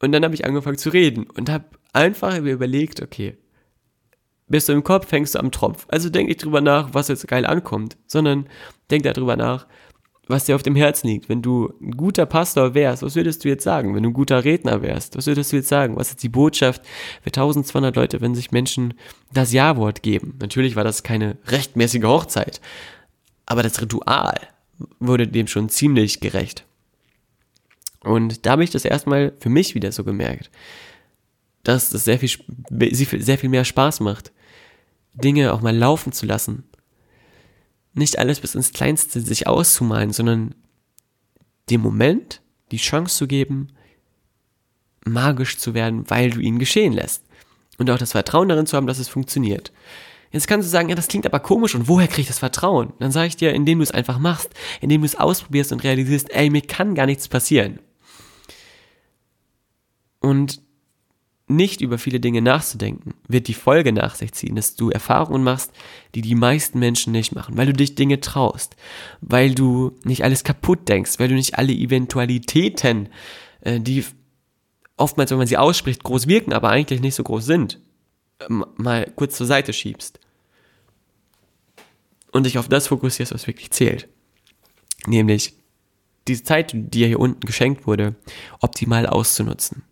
und 0.00 0.12
dann 0.12 0.24
habe 0.24 0.34
ich 0.34 0.44
angefangen 0.44 0.78
zu 0.78 0.90
reden 0.90 1.26
und 1.36 1.50
habe 1.50 1.66
einfach 1.92 2.40
mir 2.40 2.52
überlegt, 2.52 3.02
okay, 3.02 3.36
bist 4.48 4.68
du 4.68 4.72
im 4.72 4.84
Kopf, 4.84 5.08
fängst 5.08 5.34
du 5.34 5.38
am 5.40 5.50
Tropf. 5.50 5.86
Also 5.88 6.08
denk 6.08 6.28
nicht 6.28 6.44
drüber 6.44 6.60
nach, 6.60 6.94
was 6.94 7.08
jetzt 7.08 7.26
geil 7.28 7.46
ankommt, 7.46 7.96
sondern 8.06 8.46
denk 8.90 9.02
darüber 9.02 9.36
nach, 9.36 9.66
was 10.28 10.44
dir 10.44 10.56
auf 10.56 10.62
dem 10.62 10.76
Herzen 10.76 11.08
liegt. 11.08 11.28
Wenn 11.28 11.42
du 11.42 11.72
ein 11.80 11.92
guter 11.92 12.26
Pastor 12.26 12.74
wärst, 12.74 13.02
was 13.02 13.14
würdest 13.14 13.44
du 13.44 13.48
jetzt 13.48 13.64
sagen? 13.64 13.94
Wenn 13.94 14.02
du 14.02 14.10
ein 14.10 14.14
guter 14.14 14.44
Redner 14.44 14.82
wärst, 14.82 15.16
was 15.16 15.26
würdest 15.26 15.52
du 15.52 15.56
jetzt 15.56 15.68
sagen? 15.68 15.96
Was 15.96 16.10
ist 16.10 16.22
die 16.22 16.28
Botschaft 16.28 16.82
für 17.22 17.28
1200 17.28 17.94
Leute, 17.94 18.20
wenn 18.20 18.34
sich 18.34 18.50
Menschen 18.50 18.94
das 19.32 19.52
Ja-Wort 19.52 20.02
geben? 20.02 20.34
Natürlich 20.40 20.76
war 20.76 20.84
das 20.84 21.02
keine 21.02 21.38
rechtmäßige 21.46 22.04
Hochzeit, 22.04 22.60
aber 23.46 23.62
das 23.62 23.80
Ritual 23.80 24.36
wurde 24.98 25.26
dem 25.26 25.46
schon 25.46 25.68
ziemlich 25.68 26.20
gerecht. 26.20 26.64
Und 28.00 28.44
da 28.44 28.52
habe 28.52 28.64
ich 28.64 28.70
das 28.70 28.84
erstmal 28.84 29.32
für 29.40 29.48
mich 29.48 29.74
wieder 29.74 29.90
so 29.90 30.04
gemerkt, 30.04 30.50
dass 31.62 31.90
das 31.90 32.04
sehr 32.04 32.18
viel, 32.18 32.30
sehr 32.70 33.38
viel 33.38 33.48
mehr 33.48 33.64
Spaß 33.64 34.00
macht. 34.00 34.32
Dinge 35.14 35.52
auch 35.52 35.62
mal 35.62 35.74
laufen 35.74 36.12
zu 36.12 36.26
lassen. 36.26 36.64
Nicht 37.94 38.18
alles 38.18 38.40
bis 38.40 38.54
ins 38.54 38.72
Kleinste 38.72 39.20
sich 39.20 39.46
auszumalen, 39.46 40.12
sondern 40.12 40.54
dem 41.70 41.80
Moment 41.80 42.42
die 42.70 42.76
Chance 42.76 43.16
zu 43.16 43.26
geben, 43.26 43.68
magisch 45.04 45.56
zu 45.56 45.74
werden, 45.74 46.08
weil 46.10 46.30
du 46.30 46.40
ihn 46.40 46.58
geschehen 46.58 46.92
lässt. 46.92 47.24
Und 47.78 47.90
auch 47.90 47.98
das 47.98 48.12
Vertrauen 48.12 48.48
darin 48.48 48.66
zu 48.66 48.76
haben, 48.76 48.86
dass 48.86 48.98
es 48.98 49.08
funktioniert. 49.08 49.72
Jetzt 50.32 50.48
kannst 50.48 50.66
du 50.66 50.70
sagen, 50.70 50.88
ja, 50.88 50.94
das 50.94 51.08
klingt 51.08 51.26
aber 51.26 51.40
komisch 51.40 51.74
und 51.74 51.88
woher 51.88 52.08
kriege 52.08 52.22
ich 52.22 52.28
das 52.28 52.38
Vertrauen? 52.38 52.92
Dann 52.98 53.12
sage 53.12 53.28
ich 53.28 53.36
dir, 53.36 53.54
indem 53.54 53.78
du 53.78 53.84
es 53.84 53.90
einfach 53.90 54.18
machst, 54.18 54.50
indem 54.80 55.02
du 55.02 55.06
es 55.06 55.16
ausprobierst 55.16 55.72
und 55.72 55.84
realisierst, 55.84 56.30
ey, 56.34 56.50
mir 56.50 56.62
kann 56.62 56.94
gar 56.94 57.06
nichts 57.06 57.28
passieren. 57.28 57.78
Und 60.20 60.60
nicht 61.48 61.80
über 61.80 61.98
viele 61.98 62.18
Dinge 62.18 62.42
nachzudenken, 62.42 63.14
wird 63.28 63.46
die 63.46 63.54
Folge 63.54 63.92
nach 63.92 64.16
sich 64.16 64.32
ziehen, 64.32 64.56
dass 64.56 64.74
du 64.74 64.90
Erfahrungen 64.90 65.44
machst, 65.44 65.70
die 66.14 66.20
die 66.20 66.34
meisten 66.34 66.80
Menschen 66.80 67.12
nicht 67.12 67.34
machen, 67.34 67.56
weil 67.56 67.66
du 67.66 67.72
dich 67.72 67.94
Dinge 67.94 68.20
traust, 68.20 68.74
weil 69.20 69.54
du 69.54 69.92
nicht 70.02 70.24
alles 70.24 70.42
kaputt 70.42 70.88
denkst, 70.88 71.18
weil 71.18 71.28
du 71.28 71.34
nicht 71.34 71.56
alle 71.56 71.72
Eventualitäten, 71.72 73.10
äh, 73.60 73.78
die 73.78 74.04
oftmals, 74.96 75.30
wenn 75.30 75.38
man 75.38 75.46
sie 75.46 75.56
ausspricht, 75.56 76.02
groß 76.02 76.26
wirken, 76.26 76.52
aber 76.52 76.70
eigentlich 76.70 77.00
nicht 77.00 77.14
so 77.14 77.22
groß 77.22 77.44
sind, 77.44 77.78
mal 78.48 79.10
kurz 79.16 79.36
zur 79.36 79.46
Seite 79.46 79.72
schiebst 79.72 80.20
und 82.32 82.44
dich 82.44 82.58
auf 82.58 82.68
das 82.68 82.88
fokussierst, 82.88 83.32
was 83.32 83.46
wirklich 83.46 83.70
zählt. 83.70 84.08
Nämlich 85.06 85.54
diese 86.28 86.42
Zeit, 86.42 86.72
die 86.72 86.82
dir 86.82 87.06
hier 87.06 87.20
unten 87.20 87.40
geschenkt 87.40 87.86
wurde, 87.86 88.14
optimal 88.60 89.06
auszunutzen. 89.06 89.84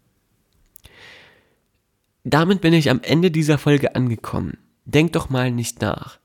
Damit 2.24 2.60
bin 2.60 2.72
ich 2.72 2.90
am 2.90 3.00
Ende 3.02 3.30
dieser 3.30 3.58
Folge 3.58 3.94
angekommen. 3.94 4.58
Denk 4.84 5.12
doch 5.12 5.30
mal 5.30 5.50
nicht 5.50 5.80
nach 5.80 6.18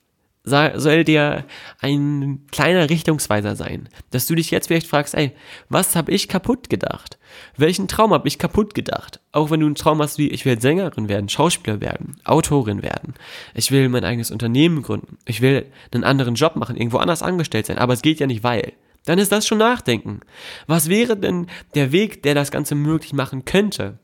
soll 0.49 1.03
dir 1.03 1.45
ein 1.79 2.45
kleiner 2.51 2.89
Richtungsweiser 2.89 3.55
sein, 3.55 3.89
dass 4.11 4.27
du 4.27 4.35
dich 4.35 4.51
jetzt 4.51 4.67
vielleicht 4.67 4.87
fragst, 4.87 5.15
ey, 5.15 5.31
was 5.69 5.95
habe 5.95 6.11
ich 6.11 6.27
kaputt 6.27 6.69
gedacht? 6.69 7.17
Welchen 7.57 7.87
Traum 7.87 8.11
habe 8.11 8.27
ich 8.27 8.39
kaputt 8.39 8.73
gedacht? 8.73 9.19
Auch 9.31 9.51
wenn 9.51 9.59
du 9.59 9.65
einen 9.65 9.75
Traum 9.75 10.01
hast 10.01 10.17
wie, 10.17 10.29
ich 10.29 10.45
will 10.45 10.59
Sängerin 10.59 11.09
werden, 11.09 11.29
Schauspieler 11.29 11.81
werden, 11.81 12.17
Autorin 12.25 12.81
werden, 12.81 13.13
ich 13.53 13.71
will 13.71 13.87
mein 13.89 14.03
eigenes 14.03 14.31
Unternehmen 14.31 14.81
gründen, 14.81 15.17
ich 15.25 15.41
will 15.41 15.65
einen 15.93 16.03
anderen 16.03 16.35
Job 16.35 16.55
machen, 16.55 16.75
irgendwo 16.75 16.97
anders 16.97 17.23
angestellt 17.23 17.67
sein, 17.67 17.77
aber 17.77 17.93
es 17.93 18.01
geht 18.01 18.19
ja 18.19 18.27
nicht, 18.27 18.43
weil. 18.43 18.73
Dann 19.05 19.17
ist 19.17 19.31
das 19.31 19.47
schon 19.47 19.59
Nachdenken. 19.59 20.19
Was 20.67 20.89
wäre 20.89 21.15
denn 21.15 21.47
der 21.73 21.93
Weg, 21.93 22.21
der 22.23 22.35
das 22.35 22.51
Ganze 22.51 22.75
möglich 22.75 23.13
machen 23.13 23.45
könnte? 23.45 23.97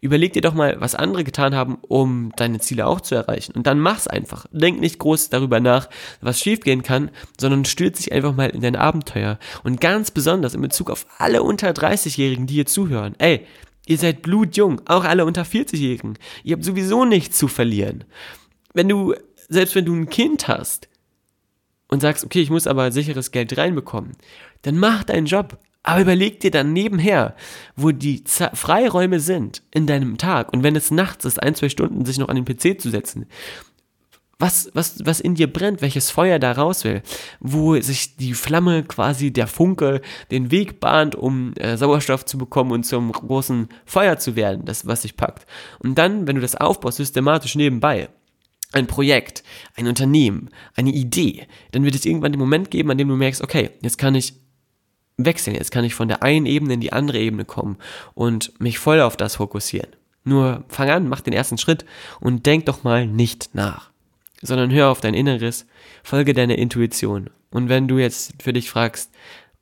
Überleg 0.00 0.32
dir 0.32 0.42
doch 0.42 0.54
mal, 0.54 0.80
was 0.80 0.94
andere 0.94 1.24
getan 1.24 1.54
haben, 1.54 1.78
um 1.80 2.32
deine 2.36 2.60
Ziele 2.60 2.86
auch 2.86 3.00
zu 3.00 3.14
erreichen. 3.14 3.52
Und 3.52 3.66
dann 3.66 3.80
mach's 3.80 4.06
einfach. 4.06 4.46
Denk 4.52 4.80
nicht 4.80 4.98
groß 4.98 5.30
darüber 5.30 5.60
nach, 5.60 5.88
was 6.20 6.40
schiefgehen 6.40 6.82
kann, 6.82 7.10
sondern 7.38 7.64
stürz 7.64 7.98
dich 7.98 8.12
einfach 8.12 8.34
mal 8.34 8.50
in 8.50 8.60
dein 8.60 8.76
Abenteuer. 8.76 9.38
Und 9.64 9.80
ganz 9.80 10.10
besonders 10.10 10.54
in 10.54 10.60
Bezug 10.60 10.90
auf 10.90 11.06
alle 11.18 11.42
unter 11.42 11.70
30-Jährigen, 11.70 12.46
die 12.46 12.54
hier 12.54 12.66
zuhören. 12.66 13.14
Ey, 13.18 13.46
ihr 13.86 13.98
seid 13.98 14.22
blutjung, 14.22 14.82
auch 14.86 15.04
alle 15.04 15.24
unter 15.24 15.42
40-Jährigen. 15.42 16.18
Ihr 16.44 16.54
habt 16.54 16.64
sowieso 16.64 17.04
nichts 17.04 17.38
zu 17.38 17.48
verlieren. 17.48 18.04
Wenn 18.74 18.88
du, 18.88 19.14
selbst 19.48 19.74
wenn 19.74 19.84
du 19.84 19.94
ein 19.94 20.10
Kind 20.10 20.46
hast 20.46 20.88
und 21.88 22.00
sagst, 22.00 22.24
okay, 22.24 22.40
ich 22.40 22.50
muss 22.50 22.66
aber 22.66 22.92
sicheres 22.92 23.32
Geld 23.32 23.56
reinbekommen, 23.56 24.16
dann 24.62 24.78
mach 24.78 25.04
deinen 25.04 25.26
Job. 25.26 25.58
Aber 25.82 26.00
überleg 26.00 26.40
dir 26.40 26.50
dann 26.50 26.72
nebenher, 26.72 27.34
wo 27.76 27.92
die 27.92 28.24
Z 28.24 28.56
Freiräume 28.56 29.20
sind 29.20 29.62
in 29.70 29.86
deinem 29.86 30.18
Tag 30.18 30.52
und 30.52 30.62
wenn 30.62 30.76
es 30.76 30.90
nachts 30.90 31.24
ist, 31.24 31.42
ein, 31.42 31.54
zwei 31.54 31.68
Stunden 31.68 32.04
sich 32.04 32.18
noch 32.18 32.28
an 32.28 32.36
den 32.36 32.44
PC 32.44 32.80
zu 32.80 32.90
setzen, 32.90 33.26
was, 34.38 34.70
was, 34.72 35.04
was 35.04 35.20
in 35.20 35.34
dir 35.34 35.52
brennt, 35.52 35.82
welches 35.82 36.10
Feuer 36.10 36.38
da 36.38 36.52
raus 36.52 36.84
will, 36.84 37.02
wo 37.40 37.78
sich 37.80 38.16
die 38.16 38.34
Flamme 38.34 38.84
quasi, 38.84 39.32
der 39.32 39.48
Funke, 39.48 40.00
den 40.30 40.50
Weg 40.50 40.78
bahnt, 40.78 41.16
um 41.16 41.54
äh, 41.54 41.76
Sauerstoff 41.76 42.24
zu 42.24 42.38
bekommen 42.38 42.70
und 42.70 42.84
zum 42.84 43.10
großen 43.10 43.68
Feuer 43.84 44.18
zu 44.18 44.36
werden, 44.36 44.64
das, 44.64 44.86
was 44.86 45.02
sich 45.02 45.16
packt. 45.16 45.46
Und 45.80 45.98
dann, 45.98 46.26
wenn 46.26 46.36
du 46.36 46.42
das 46.42 46.54
aufbaust, 46.54 46.98
systematisch 46.98 47.56
nebenbei, 47.56 48.10
ein 48.72 48.86
Projekt, 48.86 49.42
ein 49.74 49.88
Unternehmen, 49.88 50.50
eine 50.76 50.90
Idee, 50.90 51.48
dann 51.72 51.84
wird 51.84 51.94
es 51.94 52.04
irgendwann 52.04 52.32
den 52.32 52.40
Moment 52.40 52.70
geben, 52.70 52.90
an 52.90 52.98
dem 52.98 53.08
du 53.08 53.16
merkst, 53.16 53.42
okay, 53.42 53.70
jetzt 53.82 53.98
kann 53.98 54.14
ich 54.14 54.34
wechseln. 55.18 55.56
Jetzt 55.56 55.70
kann 55.70 55.84
ich 55.84 55.94
von 55.94 56.08
der 56.08 56.22
einen 56.22 56.46
Ebene 56.46 56.74
in 56.74 56.80
die 56.80 56.92
andere 56.92 57.18
Ebene 57.18 57.44
kommen 57.44 57.76
und 58.14 58.58
mich 58.60 58.78
voll 58.78 59.00
auf 59.00 59.16
das 59.16 59.36
fokussieren. 59.36 59.90
Nur 60.24 60.64
fang 60.68 60.88
an, 60.88 61.08
mach 61.08 61.20
den 61.20 61.32
ersten 61.32 61.58
Schritt 61.58 61.84
und 62.20 62.46
denk 62.46 62.66
doch 62.66 62.84
mal 62.84 63.06
nicht 63.06 63.50
nach, 63.54 63.90
sondern 64.40 64.70
hör 64.70 64.88
auf 64.88 65.00
dein 65.00 65.14
Inneres, 65.14 65.66
folge 66.02 66.32
deiner 66.32 66.56
Intuition. 66.56 67.30
Und 67.50 67.68
wenn 67.68 67.88
du 67.88 67.98
jetzt 67.98 68.34
für 68.42 68.52
dich 68.52 68.70
fragst, 68.70 69.10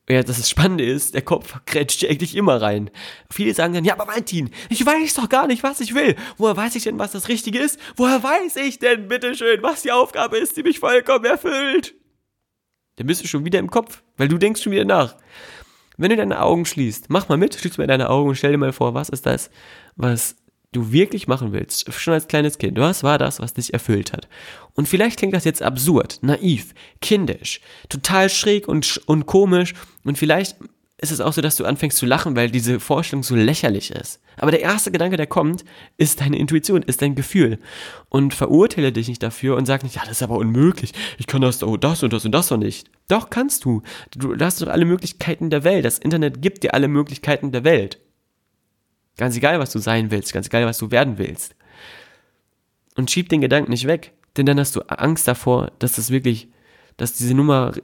ja, 0.09 0.23
dass 0.23 0.37
das 0.37 0.49
Spannende 0.49 0.85
ist, 0.85 1.15
der 1.15 1.23
Kopf 1.23 1.59
grätscht 1.67 2.03
dir 2.03 2.11
eigentlich 2.11 2.37
immer 2.37 2.63
rein. 2.63 2.91
Viele 3.29 3.55
sagen 3.55 3.75
dann, 3.75 3.85
ja, 3.85 3.95
aber 3.95 4.07
Valentin, 4.07 4.51
ich 4.69 4.87
weiß 4.87 5.15
doch 5.15 5.29
gar 5.29 5.49
nicht, 5.49 5.65
was 5.65 5.81
ich 5.81 5.95
will. 5.95 6.15
Woher 6.37 6.57
weiß 6.57 6.77
ich 6.77 6.85
denn, 6.85 6.99
was 6.99 7.11
das 7.11 7.29
Richtige 7.29 7.59
ist? 7.59 7.81
Woher 7.97 8.23
weiß 8.23 8.57
ich 8.57 8.79
denn, 8.79 9.09
bitteschön, 9.09 9.63
was 9.63 9.83
die 9.83 9.91
Aufgabe 9.91 10.39
ist, 10.39 10.57
die 10.57 10.63
mich 10.63 10.79
vollkommen 10.79 11.25
erfüllt? 11.25 11.95
Dann 12.97 13.07
bist 13.07 13.23
du 13.23 13.29
schon 13.29 13.45
wieder 13.45 13.59
im 13.59 13.71
Kopf, 13.71 14.03
weil 14.17 14.29
du 14.29 14.39
denkst 14.39 14.63
schon 14.63 14.73
wieder 14.73 14.85
nach. 14.85 15.17
Wenn 15.97 16.11
du 16.11 16.17
deine 16.17 16.43
Augen 16.43 16.67
schließt, 16.67 17.09
mach 17.09 17.29
mal 17.29 17.39
mit, 17.39 17.55
schließ 17.55 17.79
mal 17.79 17.87
deine 17.87 18.11
Augen 18.11 18.31
und 18.31 18.35
stell 18.37 18.53
dir 18.53 18.59
mal 18.59 18.73
vor, 18.73 18.95
was 18.95 19.09
ist 19.09 19.25
das, 19.25 19.51
was 19.97 20.37
du 20.73 20.93
wirklich 20.93 21.27
machen 21.27 21.53
willst, 21.53 21.91
schon 21.93 22.15
als 22.15 22.29
kleines 22.29 22.59
Kind. 22.59 22.79
Was 22.79 23.03
war 23.03 23.19
das, 23.19 23.41
was 23.41 23.55
dich 23.55 23.73
erfüllt 23.73 24.13
hat? 24.13 24.29
Und 24.75 24.89
vielleicht 24.89 25.19
klingt 25.19 25.35
das 25.35 25.45
jetzt 25.45 25.63
absurd, 25.63 26.19
naiv, 26.21 26.75
kindisch, 27.01 27.61
total 27.89 28.29
schräg 28.29 28.69
und, 28.69 29.01
und 29.07 29.27
komisch 29.27 29.75
und 30.05 30.19
vielleicht 30.19 30.57
ist 30.99 31.13
es 31.13 31.21
auch 31.21 31.33
so, 31.35 31.43
dass 31.43 31.57
du 31.57 31.67
anfängst 31.67 31.99
zu 31.99 32.07
lachen, 32.07 32.37
weil 32.37 32.51
diese 32.51 32.81
Vorstellung 32.81 33.23
so 33.23 33.35
lächerlich 33.35 33.91
ist. 33.91 34.21
Aber 34.39 34.51
der 34.51 34.63
erste 34.63 34.91
Gedanke, 34.91 35.19
der 35.19 35.27
kommt, 35.27 35.65
ist 35.99 36.23
deine 36.23 36.39
Intuition, 36.39 36.83
ist 36.83 37.03
dein 37.03 37.15
Gefühl. 37.15 37.59
Und 38.09 38.33
verurteile 38.33 38.93
dich 38.93 39.09
nicht 39.09 39.23
dafür 39.23 39.57
und 39.57 39.67
sag 39.67 39.83
nicht, 39.83 39.97
ja, 39.97 40.03
das 40.03 40.13
ist 40.13 40.23
aber 40.23 40.39
unmöglich. 40.39 40.93
Ich 41.19 41.27
kann 41.27 41.43
das, 41.43 41.63
oh, 41.63 41.77
das 41.77 42.03
und 42.03 42.15
das 42.15 42.25
und 42.25 42.33
das 42.33 42.51
noch 42.51 42.57
nicht. 42.57 42.91
Doch, 43.09 43.29
kannst 43.29 43.67
du. 43.67 43.83
Du 44.17 44.35
hast 44.39 44.63
doch 44.63 44.69
alle 44.69 44.87
Möglichkeiten 44.87 45.51
der 45.51 45.65
Welt. 45.65 45.85
Das 45.85 45.99
Internet 45.99 46.41
gibt 46.41 46.63
dir 46.63 46.73
alle 46.73 46.89
Möglichkeiten 46.89 47.53
der 47.53 47.65
Welt. 47.65 47.99
Ganz 49.19 49.37
egal, 49.37 49.59
was 49.59 49.73
du 49.73 49.79
sein 49.79 50.11
willst, 50.11 50.33
ganz 50.33 50.47
egal, 50.47 50.65
was 50.65 50.79
du 50.79 50.91
werden 50.91 51.19
willst. 51.19 51.55
Und 52.97 53.11
schieb 53.11 53.29
den 53.29 53.43
Gedanken 53.43 53.71
nicht 53.71 53.87
weg, 53.87 54.13
denn 54.39 54.47
dann 54.47 54.59
hast 54.59 54.77
du 54.77 54.81
Angst 54.89 55.29
davor, 55.29 55.73
dass 55.79 55.93
das 55.93 56.11
wirklich, 56.11 56.49
dass 56.97 57.13
diese 57.13 57.35
Nummer 57.35 57.75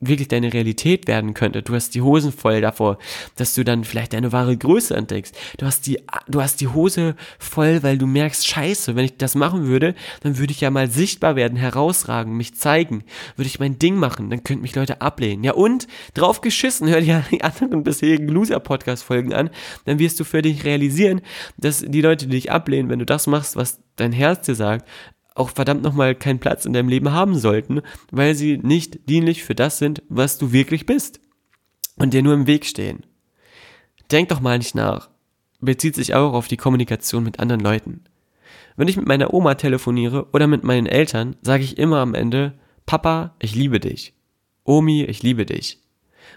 wirklich 0.00 0.28
deine 0.28 0.52
Realität 0.52 1.06
werden 1.06 1.34
könnte. 1.34 1.62
Du 1.62 1.74
hast 1.74 1.94
die 1.94 2.00
Hosen 2.00 2.32
voll 2.32 2.60
davor, 2.62 2.98
dass 3.36 3.54
du 3.54 3.64
dann 3.64 3.84
vielleicht 3.84 4.14
deine 4.14 4.32
wahre 4.32 4.56
Größe 4.56 4.96
entdeckst. 4.96 5.36
Du 5.58 5.66
hast 5.66 5.86
die, 5.86 5.98
du 6.26 6.40
hast 6.40 6.60
die 6.60 6.68
Hose 6.68 7.14
voll, 7.38 7.82
weil 7.82 7.98
du 7.98 8.06
merkst, 8.06 8.46
scheiße, 8.46 8.96
wenn 8.96 9.04
ich 9.04 9.18
das 9.18 9.34
machen 9.34 9.66
würde, 9.66 9.94
dann 10.22 10.38
würde 10.38 10.52
ich 10.52 10.60
ja 10.62 10.70
mal 10.70 10.90
sichtbar 10.90 11.36
werden, 11.36 11.56
herausragen, 11.56 12.36
mich 12.36 12.54
zeigen, 12.54 13.04
würde 13.36 13.48
ich 13.48 13.60
mein 13.60 13.78
Ding 13.78 13.96
machen, 13.96 14.30
dann 14.30 14.42
könnten 14.42 14.62
mich 14.62 14.74
Leute 14.74 15.02
ablehnen. 15.02 15.44
Ja 15.44 15.52
und, 15.52 15.86
drauf 16.14 16.40
geschissen, 16.40 16.88
hör 16.88 17.00
dir 17.00 17.24
die 17.30 17.42
anderen 17.42 17.84
bisherigen 17.84 18.28
Loser-Podcast-Folgen 18.28 19.34
an, 19.34 19.50
dann 19.84 19.98
wirst 19.98 20.18
du 20.18 20.24
für 20.24 20.40
dich 20.40 20.64
realisieren, 20.64 21.20
dass 21.58 21.84
die 21.86 22.00
Leute, 22.00 22.26
die 22.26 22.32
dich 22.32 22.50
ablehnen, 22.50 22.88
wenn 22.88 22.98
du 22.98 23.06
das 23.06 23.26
machst, 23.26 23.56
was 23.56 23.80
dein 23.96 24.12
Herz 24.12 24.46
dir 24.46 24.54
sagt, 24.54 24.88
auch 25.34 25.50
verdammt 25.50 25.82
nochmal 25.82 26.14
keinen 26.14 26.38
Platz 26.38 26.64
in 26.64 26.72
deinem 26.72 26.88
Leben 26.88 27.12
haben 27.12 27.38
sollten, 27.38 27.82
weil 28.10 28.34
sie 28.34 28.58
nicht 28.58 29.08
dienlich 29.08 29.44
für 29.44 29.54
das 29.54 29.78
sind, 29.78 30.02
was 30.08 30.38
du 30.38 30.52
wirklich 30.52 30.86
bist 30.86 31.20
und 31.96 32.14
dir 32.14 32.22
nur 32.22 32.34
im 32.34 32.46
Weg 32.46 32.66
stehen. 32.66 33.04
Denk 34.10 34.28
doch 34.28 34.40
mal 34.40 34.58
nicht 34.58 34.74
nach. 34.74 35.10
Bezieht 35.60 35.94
sich 35.94 36.14
auch 36.14 36.32
auf 36.32 36.48
die 36.48 36.56
Kommunikation 36.56 37.22
mit 37.22 37.38
anderen 37.38 37.60
Leuten. 37.60 38.04
Wenn 38.76 38.88
ich 38.88 38.96
mit 38.96 39.06
meiner 39.06 39.34
Oma 39.34 39.54
telefoniere 39.54 40.26
oder 40.32 40.46
mit 40.46 40.64
meinen 40.64 40.86
Eltern, 40.86 41.36
sage 41.42 41.62
ich 41.62 41.78
immer 41.78 41.98
am 41.98 42.14
Ende, 42.14 42.58
Papa, 42.86 43.34
ich 43.38 43.54
liebe 43.54 43.78
dich. 43.78 44.14
Omi, 44.64 45.04
ich 45.04 45.22
liebe 45.22 45.46
dich. 45.46 45.78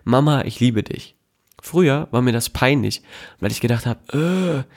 Mama, 0.04 0.44
ich 0.44 0.60
liebe 0.60 0.84
dich. 0.84 1.16
Früher 1.62 2.10
war 2.12 2.22
mir 2.22 2.34
das 2.34 2.50
peinlich, 2.50 3.02
weil 3.40 3.52
ich 3.52 3.62
gedacht 3.62 3.86
habe, 3.86 4.66
äh, 4.68 4.74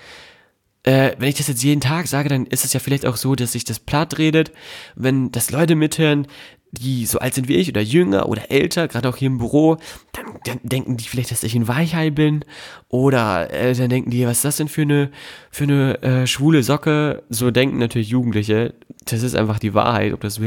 äh, 0.86 1.16
wenn 1.18 1.28
ich 1.28 1.34
das 1.34 1.48
jetzt 1.48 1.64
jeden 1.64 1.80
Tag 1.80 2.06
sage, 2.06 2.28
dann 2.28 2.46
ist 2.46 2.64
es 2.64 2.72
ja 2.72 2.80
vielleicht 2.80 3.06
auch 3.06 3.16
so, 3.16 3.34
dass 3.34 3.52
sich 3.52 3.64
das 3.64 3.80
platt 3.80 4.18
redet, 4.18 4.52
wenn 4.94 5.32
das 5.32 5.50
Leute 5.50 5.74
mithören, 5.74 6.28
die 6.70 7.06
so 7.06 7.18
alt 7.18 7.34
sind 7.34 7.48
wie 7.48 7.56
ich 7.56 7.68
oder 7.68 7.80
jünger 7.80 8.28
oder 8.28 8.50
älter, 8.50 8.86
gerade 8.86 9.08
auch 9.08 9.16
hier 9.16 9.26
im 9.26 9.38
Büro, 9.38 9.78
dann, 10.12 10.26
dann, 10.44 10.60
denken 10.62 10.96
die 10.96 11.04
vielleicht, 11.04 11.32
dass 11.32 11.42
ich 11.42 11.54
ein 11.54 11.66
Weichei 11.68 12.10
bin 12.10 12.44
oder 12.88 13.52
äh, 13.52 13.74
dann 13.74 13.88
denken 13.88 14.10
die, 14.10 14.26
was 14.26 14.38
ist 14.38 14.44
das 14.44 14.56
denn 14.58 14.68
für 14.68 14.82
eine 14.82 15.10
für 15.50 15.64
eine 15.64 16.02
äh, 16.02 16.26
schwule 16.26 16.62
Socke? 16.62 17.24
So 17.30 17.50
denken 17.50 17.78
natürlich 17.78 18.08
Jugendliche. 18.08 18.74
Das 19.06 19.22
ist 19.22 19.34
einfach 19.34 19.58
die 19.58 19.74
Wahrheit, 19.74 20.12
ob 20.12 20.20
das 20.20 20.40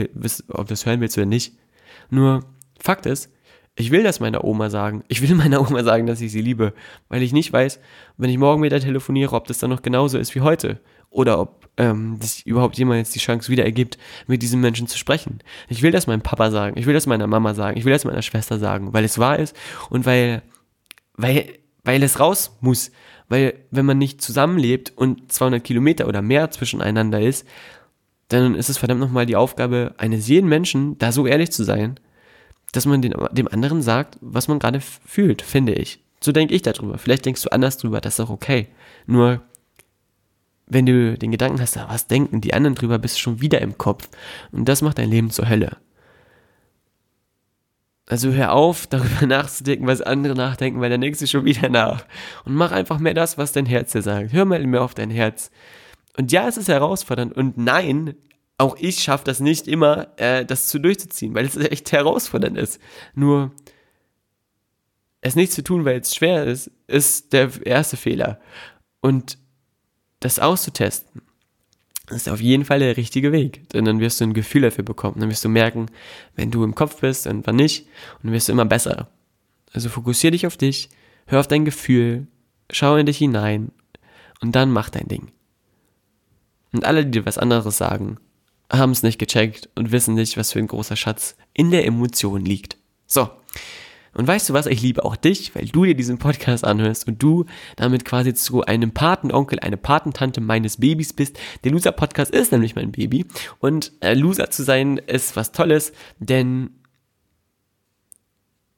ob 0.50 0.68
das 0.68 0.86
hören 0.86 1.02
willst 1.02 1.18
oder 1.18 1.26
nicht. 1.26 1.54
Nur 2.10 2.46
Fakt 2.80 3.06
ist, 3.06 3.30
ich 3.80 3.92
will 3.92 4.04
das 4.04 4.20
meiner 4.20 4.44
Oma 4.44 4.70
sagen. 4.70 5.04
Ich 5.08 5.22
will 5.22 5.34
meiner 5.36 5.62
Oma 5.62 5.84
sagen, 5.84 6.06
dass 6.06 6.20
ich 6.20 6.32
sie 6.32 6.42
liebe, 6.42 6.74
weil 7.08 7.24
ich 7.24 7.32
nicht 7.32 7.52
weiß, 7.52 7.80
wenn 8.18 8.30
ich 8.30 8.38
morgen 8.38 8.62
wieder 8.62 8.80
telefoniere, 8.80 9.36
ob 9.36 9.48
das 9.48 9.60
dann 9.60 9.70
noch 9.70 9.82
genauso 9.82 10.18
ist 10.18 10.36
wie 10.36 10.42
heute 10.42 10.82
oder 11.10 11.40
ob 11.40 11.70
ähm, 11.78 12.20
überhaupt 12.44 12.78
jemals 12.78 13.12
die 13.12 13.20
Chance 13.20 13.50
wieder 13.50 13.64
ergibt, 13.64 13.98
mit 14.28 14.42
diesem 14.42 14.60
Menschen 14.60 14.88
zu 14.88 14.98
sprechen. 14.98 15.40
Ich 15.70 15.82
will 15.82 15.92
das 15.92 16.08
meinem 16.08 16.22
Papa 16.22 16.52
sagen, 16.52 16.78
ich 16.78 16.86
will 16.86 16.94
das 16.94 17.08
meiner 17.08 17.26
Mama 17.26 17.54
sagen, 17.54 17.78
ich 17.78 17.86
will 17.86 17.94
das 17.94 18.04
meiner 18.04 18.22
Schwester 18.22 18.60
sagen, 18.60 18.92
weil 18.94 19.06
es 19.06 19.18
wahr 19.18 19.40
ist 19.40 19.56
und 19.90 20.06
weil, 20.06 20.44
weil, 21.16 21.46
weil 21.86 22.04
es 22.04 22.20
raus 22.20 22.58
muss. 22.60 22.92
Weil 23.30 23.54
wenn 23.72 23.86
man 23.86 23.98
nicht 23.98 24.22
zusammenlebt 24.22 24.92
und 24.96 25.32
200 25.32 25.64
Kilometer 25.64 26.08
oder 26.08 26.22
mehr 26.22 26.52
zwischeneinander 26.52 27.22
ist, 27.22 27.48
dann 28.28 28.56
ist 28.56 28.70
es 28.70 28.78
verdammt 28.78 29.00
nochmal 29.00 29.26
die 29.26 29.38
Aufgabe 29.38 29.96
eines 29.98 30.28
jeden 30.28 30.50
Menschen, 30.50 30.98
da 30.98 31.12
so 31.12 31.26
ehrlich 31.26 31.52
zu 31.52 31.64
sein 31.64 32.00
dass 32.72 32.86
man 32.86 33.02
den, 33.02 33.14
dem 33.32 33.48
anderen 33.48 33.82
sagt, 33.82 34.18
was 34.22 34.48
man 34.48 34.60
gerade 34.60 34.80
fühlt, 34.82 35.42
finde 35.42 35.74
ich. 35.74 36.00
So 36.22 36.32
denke 36.32 36.54
ich 36.54 36.62
darüber. 36.62 36.98
Vielleicht 36.98 37.26
denkst 37.26 37.44
du 37.44 37.52
anders 37.52 37.78
drüber, 37.78 38.02
das 38.02 38.16
ist 38.16 38.20
auch 38.20 38.30
okay. 38.30 38.68
Nur, 39.06 39.42
wenn 40.68 40.86
du 40.86 41.18
den 41.18 41.32
Gedanken 41.32 41.62
hast, 41.62 41.78
was 41.78 42.08
denken 42.08 42.42
die 42.42 42.54
anderen 42.54 42.76
drüber, 42.76 43.00
bist 43.00 43.16
du 43.16 43.20
schon 43.20 43.42
wieder 43.42 43.62
im 43.62 43.78
Kopf. 43.78 44.10
Und 44.52 44.66
das 44.66 44.82
macht 44.82 44.98
dein 44.98 45.10
Leben 45.10 45.32
zur 45.32 45.50
Hölle. 45.50 45.78
Also 48.06 48.32
hör 48.32 48.54
auf, 48.54 48.88
darüber 48.90 49.26
nachzudenken, 49.26 49.88
was 49.88 50.02
andere 50.02 50.36
nachdenken, 50.36 50.82
weil 50.82 50.98
denkst 50.98 51.20
du 51.20 51.28
schon 51.28 51.46
wieder 51.46 51.70
nach. 51.70 52.06
Und 52.44 52.56
mach 52.56 52.72
einfach 52.72 53.00
mehr 53.00 53.14
das, 53.14 53.38
was 53.38 53.52
dein 53.52 53.66
Herz 53.66 53.94
dir 53.94 54.02
sagt. 54.02 54.34
Hör 54.34 54.46
mal 54.46 54.66
mehr 54.66 54.84
auf 54.84 54.94
dein 54.94 55.12
Herz. 55.12 55.52
Und 56.18 56.32
ja, 56.32 56.48
es 56.48 56.58
ist 56.58 56.68
herausfordernd. 56.68 57.36
Und 57.38 57.58
nein, 57.58 58.16
auch 58.60 58.76
ich 58.78 59.00
schaffe 59.00 59.24
das 59.24 59.40
nicht 59.40 59.68
immer, 59.68 60.10
äh, 60.18 60.46
das 60.46 60.68
zu 60.68 60.80
durchzuziehen, 60.80 61.34
weil 61.34 61.46
es 61.46 61.56
echt 61.58 61.92
herausfordernd 61.92 62.58
ist. 62.58 62.80
Nur 63.16 63.52
es 65.22 65.36
nicht 65.36 65.52
zu 65.52 65.64
tun, 65.64 65.86
weil 65.86 66.00
es 66.00 66.14
schwer 66.14 66.46
ist, 66.46 66.70
ist 66.86 67.34
der 67.34 67.50
erste 67.66 67.98
Fehler. 67.98 68.40
Und 69.02 69.38
das 70.20 70.40
auszutesten, 70.40 71.22
ist 72.10 72.28
auf 72.28 72.42
jeden 72.42 72.66
Fall 72.66 72.80
der 72.80 72.98
richtige 72.98 73.32
Weg. 73.32 73.70
Denn 73.70 73.86
dann 73.86 74.02
wirst 74.02 74.20
du 74.20 74.26
ein 74.26 74.34
Gefühl 74.34 74.64
dafür 74.64 74.84
bekommen. 74.84 75.20
Dann 75.20 75.30
wirst 75.30 75.46
du 75.46 75.50
merken, 75.50 75.86
wenn 76.36 76.52
du 76.52 76.64
im 76.64 76.76
Kopf 76.76 77.00
bist 77.00 77.28
und 77.28 77.48
wann 77.48 77.56
nicht. 77.56 77.86
Und 78.16 78.26
dann 78.26 78.34
wirst 78.34 78.50
du 78.50 78.54
immer 78.54 78.66
besser. 78.66 79.10
Also 79.72 79.88
fokussier 79.88 80.32
dich 80.32 80.46
auf 80.46 80.58
dich, 80.58 80.90
hör 81.28 81.40
auf 81.40 81.48
dein 81.48 81.64
Gefühl, 81.64 82.28
schau 82.72 82.98
in 82.98 83.06
dich 83.06 83.20
hinein 83.20 83.72
und 84.42 84.56
dann 84.56 84.72
mach 84.72 84.90
dein 84.90 85.08
Ding. 85.08 85.32
Und 86.74 86.86
alle, 86.86 87.06
die 87.06 87.12
dir 87.12 87.26
was 87.26 87.38
anderes 87.38 87.78
sagen, 87.78 88.18
haben 88.72 88.92
es 88.92 89.04
nicht 89.04 89.20
gecheckt 89.20 89.70
und 89.76 89.92
wissen 89.92 90.16
nicht, 90.16 90.38
was 90.38 90.52
für 90.52 90.60
ein 90.60 90.68
großer 90.68 90.96
Schatz 90.96 91.36
in 91.54 91.72
der 91.72 91.86
Emotion 91.86 92.46
liegt. 92.46 92.78
So. 93.06 93.30
Und 94.14 94.28
weißt 94.28 94.50
du 94.50 94.54
was, 94.54 94.66
ich 94.66 94.82
liebe 94.82 95.06
auch 95.06 95.16
dich, 95.16 95.56
weil 95.56 95.68
du 95.68 95.86
dir 95.86 95.96
diesen 95.96 96.18
Podcast 96.18 96.66
anhörst 96.66 97.08
und 97.08 97.22
du 97.22 97.46
damit 97.76 98.06
quasi 98.06 98.34
zu 98.34 98.66
einem 98.66 98.92
Patenonkel, 98.92 99.60
eine 99.60 99.78
Patentante 99.78 100.42
meines 100.42 100.78
Babys 100.78 101.14
bist. 101.14 101.38
Der 101.64 101.72
Loser 101.72 101.92
Podcast 101.92 102.32
ist 102.32 102.52
nämlich 102.52 102.76
mein 102.76 102.92
Baby 102.92 103.28
und 103.60 103.92
äh, 104.02 104.16
Loser 104.16 104.50
zu 104.50 104.64
sein 104.64 104.98
ist 104.98 105.36
was 105.36 105.52
Tolles, 105.52 105.94
denn 106.18 106.72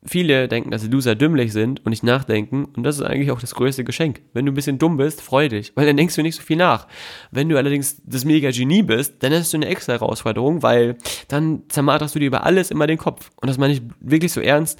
viele 0.04 0.48
denken, 0.48 0.72
dass 0.72 0.88
Loser 0.88 1.16
dümmlich 1.16 1.54
sind 1.54 1.86
und 1.86 1.92
nicht 1.92 2.04
nachdenken. 2.04 2.66
Und 2.66 2.84
das 2.84 2.98
ist 2.98 3.04
eigentlich 3.04 3.32
auch 3.32 3.40
das 3.40 3.54
größte 3.54 3.84
Geschenk. 3.84 4.22
Wenn 4.34 4.46
du 4.46 4.52
ein 4.52 4.56
bisschen 4.56 4.80
dumm 4.80 4.98
bist, 4.98 5.22
freu 5.22 5.48
dich, 5.48 5.74
weil 5.76 5.86
dann 5.86 5.98
denkst 5.98 6.16
du 6.16 6.24
nicht 6.24 6.36
so 6.36 6.42
viel 6.42 6.58
nach. 6.58 6.88
Wenn 7.30 7.50
du 7.50 7.58
allerdings 7.58 8.02
das 8.06 8.26
mega 8.26 8.50
Genie 8.52 8.82
bist, 8.82 9.16
dann 9.20 9.32
hast 9.34 9.54
du 9.54 9.58
eine 9.58 9.68
extra 9.68 9.94
Herausforderung, 9.94 10.64
weil 10.64 10.98
dann 11.28 11.64
zermarterst 11.70 12.16
du 12.16 12.20
dir 12.20 12.28
über 12.28 12.46
alles 12.46 12.72
immer 12.72 12.88
den 12.88 12.98
Kopf. 12.98 13.30
Und 13.36 13.48
das 13.48 13.58
meine 13.58 13.74
ich 13.74 13.82
wirklich 14.00 14.32
so 14.32 14.42
ernst. 14.42 14.80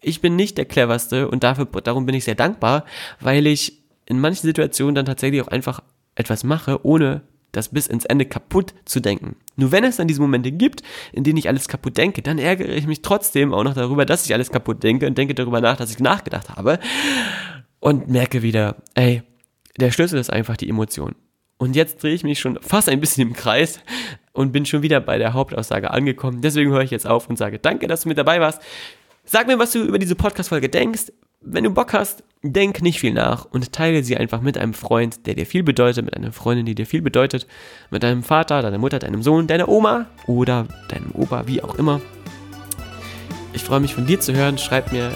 Ich 0.00 0.20
bin 0.20 0.34
nicht 0.34 0.58
der 0.58 0.64
cleverste 0.64 1.28
und 1.28 1.44
dafür, 1.44 1.66
darum 1.66 2.06
bin 2.06 2.14
ich 2.14 2.24
sehr 2.24 2.34
dankbar, 2.34 2.84
weil 3.20 3.46
ich 3.46 3.82
in 4.06 4.18
manchen 4.18 4.46
Situationen 4.46 4.94
dann 4.94 5.06
tatsächlich 5.06 5.42
auch 5.42 5.48
einfach 5.48 5.82
etwas 6.14 6.42
mache, 6.42 6.84
ohne 6.84 7.22
das 7.52 7.68
bis 7.68 7.86
ins 7.86 8.06
Ende 8.06 8.24
kaputt 8.24 8.74
zu 8.84 9.00
denken. 9.00 9.36
Nur 9.56 9.72
wenn 9.72 9.84
es 9.84 9.96
dann 9.96 10.08
diese 10.08 10.20
Momente 10.20 10.52
gibt, 10.52 10.82
in 11.12 11.24
denen 11.24 11.36
ich 11.36 11.48
alles 11.48 11.68
kaputt 11.68 11.96
denke, 11.96 12.22
dann 12.22 12.38
ärgere 12.38 12.74
ich 12.74 12.86
mich 12.86 13.02
trotzdem 13.02 13.52
auch 13.52 13.64
noch 13.64 13.74
darüber, 13.74 14.06
dass 14.06 14.24
ich 14.24 14.32
alles 14.32 14.50
kaputt 14.50 14.82
denke 14.82 15.06
und 15.06 15.18
denke 15.18 15.34
darüber 15.34 15.60
nach, 15.60 15.76
dass 15.76 15.90
ich 15.90 15.98
nachgedacht 15.98 16.50
habe 16.50 16.78
und 17.80 18.08
merke 18.08 18.42
wieder, 18.42 18.76
ey, 18.94 19.22
der 19.78 19.90
Schlüssel 19.90 20.18
ist 20.18 20.32
einfach 20.32 20.56
die 20.56 20.68
Emotion. 20.68 21.14
Und 21.58 21.76
jetzt 21.76 22.02
drehe 22.02 22.14
ich 22.14 22.24
mich 22.24 22.40
schon 22.40 22.58
fast 22.60 22.88
ein 22.88 23.00
bisschen 23.00 23.28
im 23.28 23.34
Kreis 23.34 23.78
und 24.32 24.52
bin 24.52 24.66
schon 24.66 24.82
wieder 24.82 25.00
bei 25.00 25.18
der 25.18 25.32
Hauptaussage 25.32 25.90
angekommen. 25.90 26.40
Deswegen 26.40 26.70
höre 26.72 26.82
ich 26.82 26.90
jetzt 26.90 27.06
auf 27.06 27.28
und 27.28 27.36
sage, 27.36 27.58
danke, 27.58 27.86
dass 27.86 28.02
du 28.02 28.08
mit 28.08 28.18
dabei 28.18 28.40
warst. 28.40 28.60
Sag 29.24 29.46
mir, 29.46 29.58
was 29.58 29.72
du 29.72 29.84
über 29.84 29.98
diese 29.98 30.16
Podcast-Folge 30.16 30.68
denkst. 30.68 31.12
Wenn 31.44 31.64
du 31.64 31.70
Bock 31.70 31.92
hast, 31.92 32.22
denk 32.42 32.82
nicht 32.82 33.00
viel 33.00 33.12
nach 33.12 33.44
und 33.44 33.72
teile 33.72 34.02
sie 34.02 34.16
einfach 34.16 34.40
mit 34.40 34.58
einem 34.58 34.74
Freund, 34.74 35.26
der 35.26 35.34
dir 35.34 35.46
viel 35.46 35.62
bedeutet, 35.62 36.04
mit 36.04 36.14
einer 36.16 36.32
Freundin, 36.32 36.66
die 36.66 36.74
dir 36.74 36.86
viel 36.86 37.02
bedeutet, 37.02 37.46
mit 37.90 38.02
deinem 38.02 38.22
Vater, 38.22 38.62
deiner 38.62 38.78
Mutter, 38.78 38.98
deinem 38.98 39.22
Sohn, 39.22 39.46
deiner 39.46 39.68
Oma 39.68 40.06
oder 40.26 40.66
deinem 40.88 41.10
Opa, 41.14 41.46
wie 41.46 41.62
auch 41.62 41.76
immer. 41.76 42.00
Ich 43.52 43.62
freue 43.62 43.80
mich 43.80 43.94
von 43.94 44.06
dir 44.06 44.18
zu 44.18 44.34
hören. 44.34 44.58
Schreib 44.58 44.92
mir, 44.92 45.12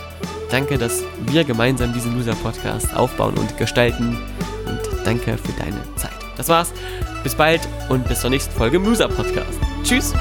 danke, 0.51 0.79
dass 0.79 1.03
wir 1.27 1.45
gemeinsam 1.45 1.93
diesen 1.93 2.17
Loser-Podcast 2.17 2.95
aufbauen 2.95 3.35
und 3.39 3.57
gestalten. 3.57 4.19
Und 4.67 4.81
danke 5.05 5.39
für 5.39 5.53
deine 5.59 5.81
Zeit. 5.97 6.13
Das 6.37 6.49
war's. 6.49 6.73
Bis 7.23 7.35
bald 7.35 7.67
und 7.89 8.07
bis 8.09 8.21
zur 8.21 8.31
nächsten 8.31 8.53
Folge 8.53 8.77
im 8.77 8.85
Loser-Podcast. 8.85 9.59
Tschüss. 9.83 10.13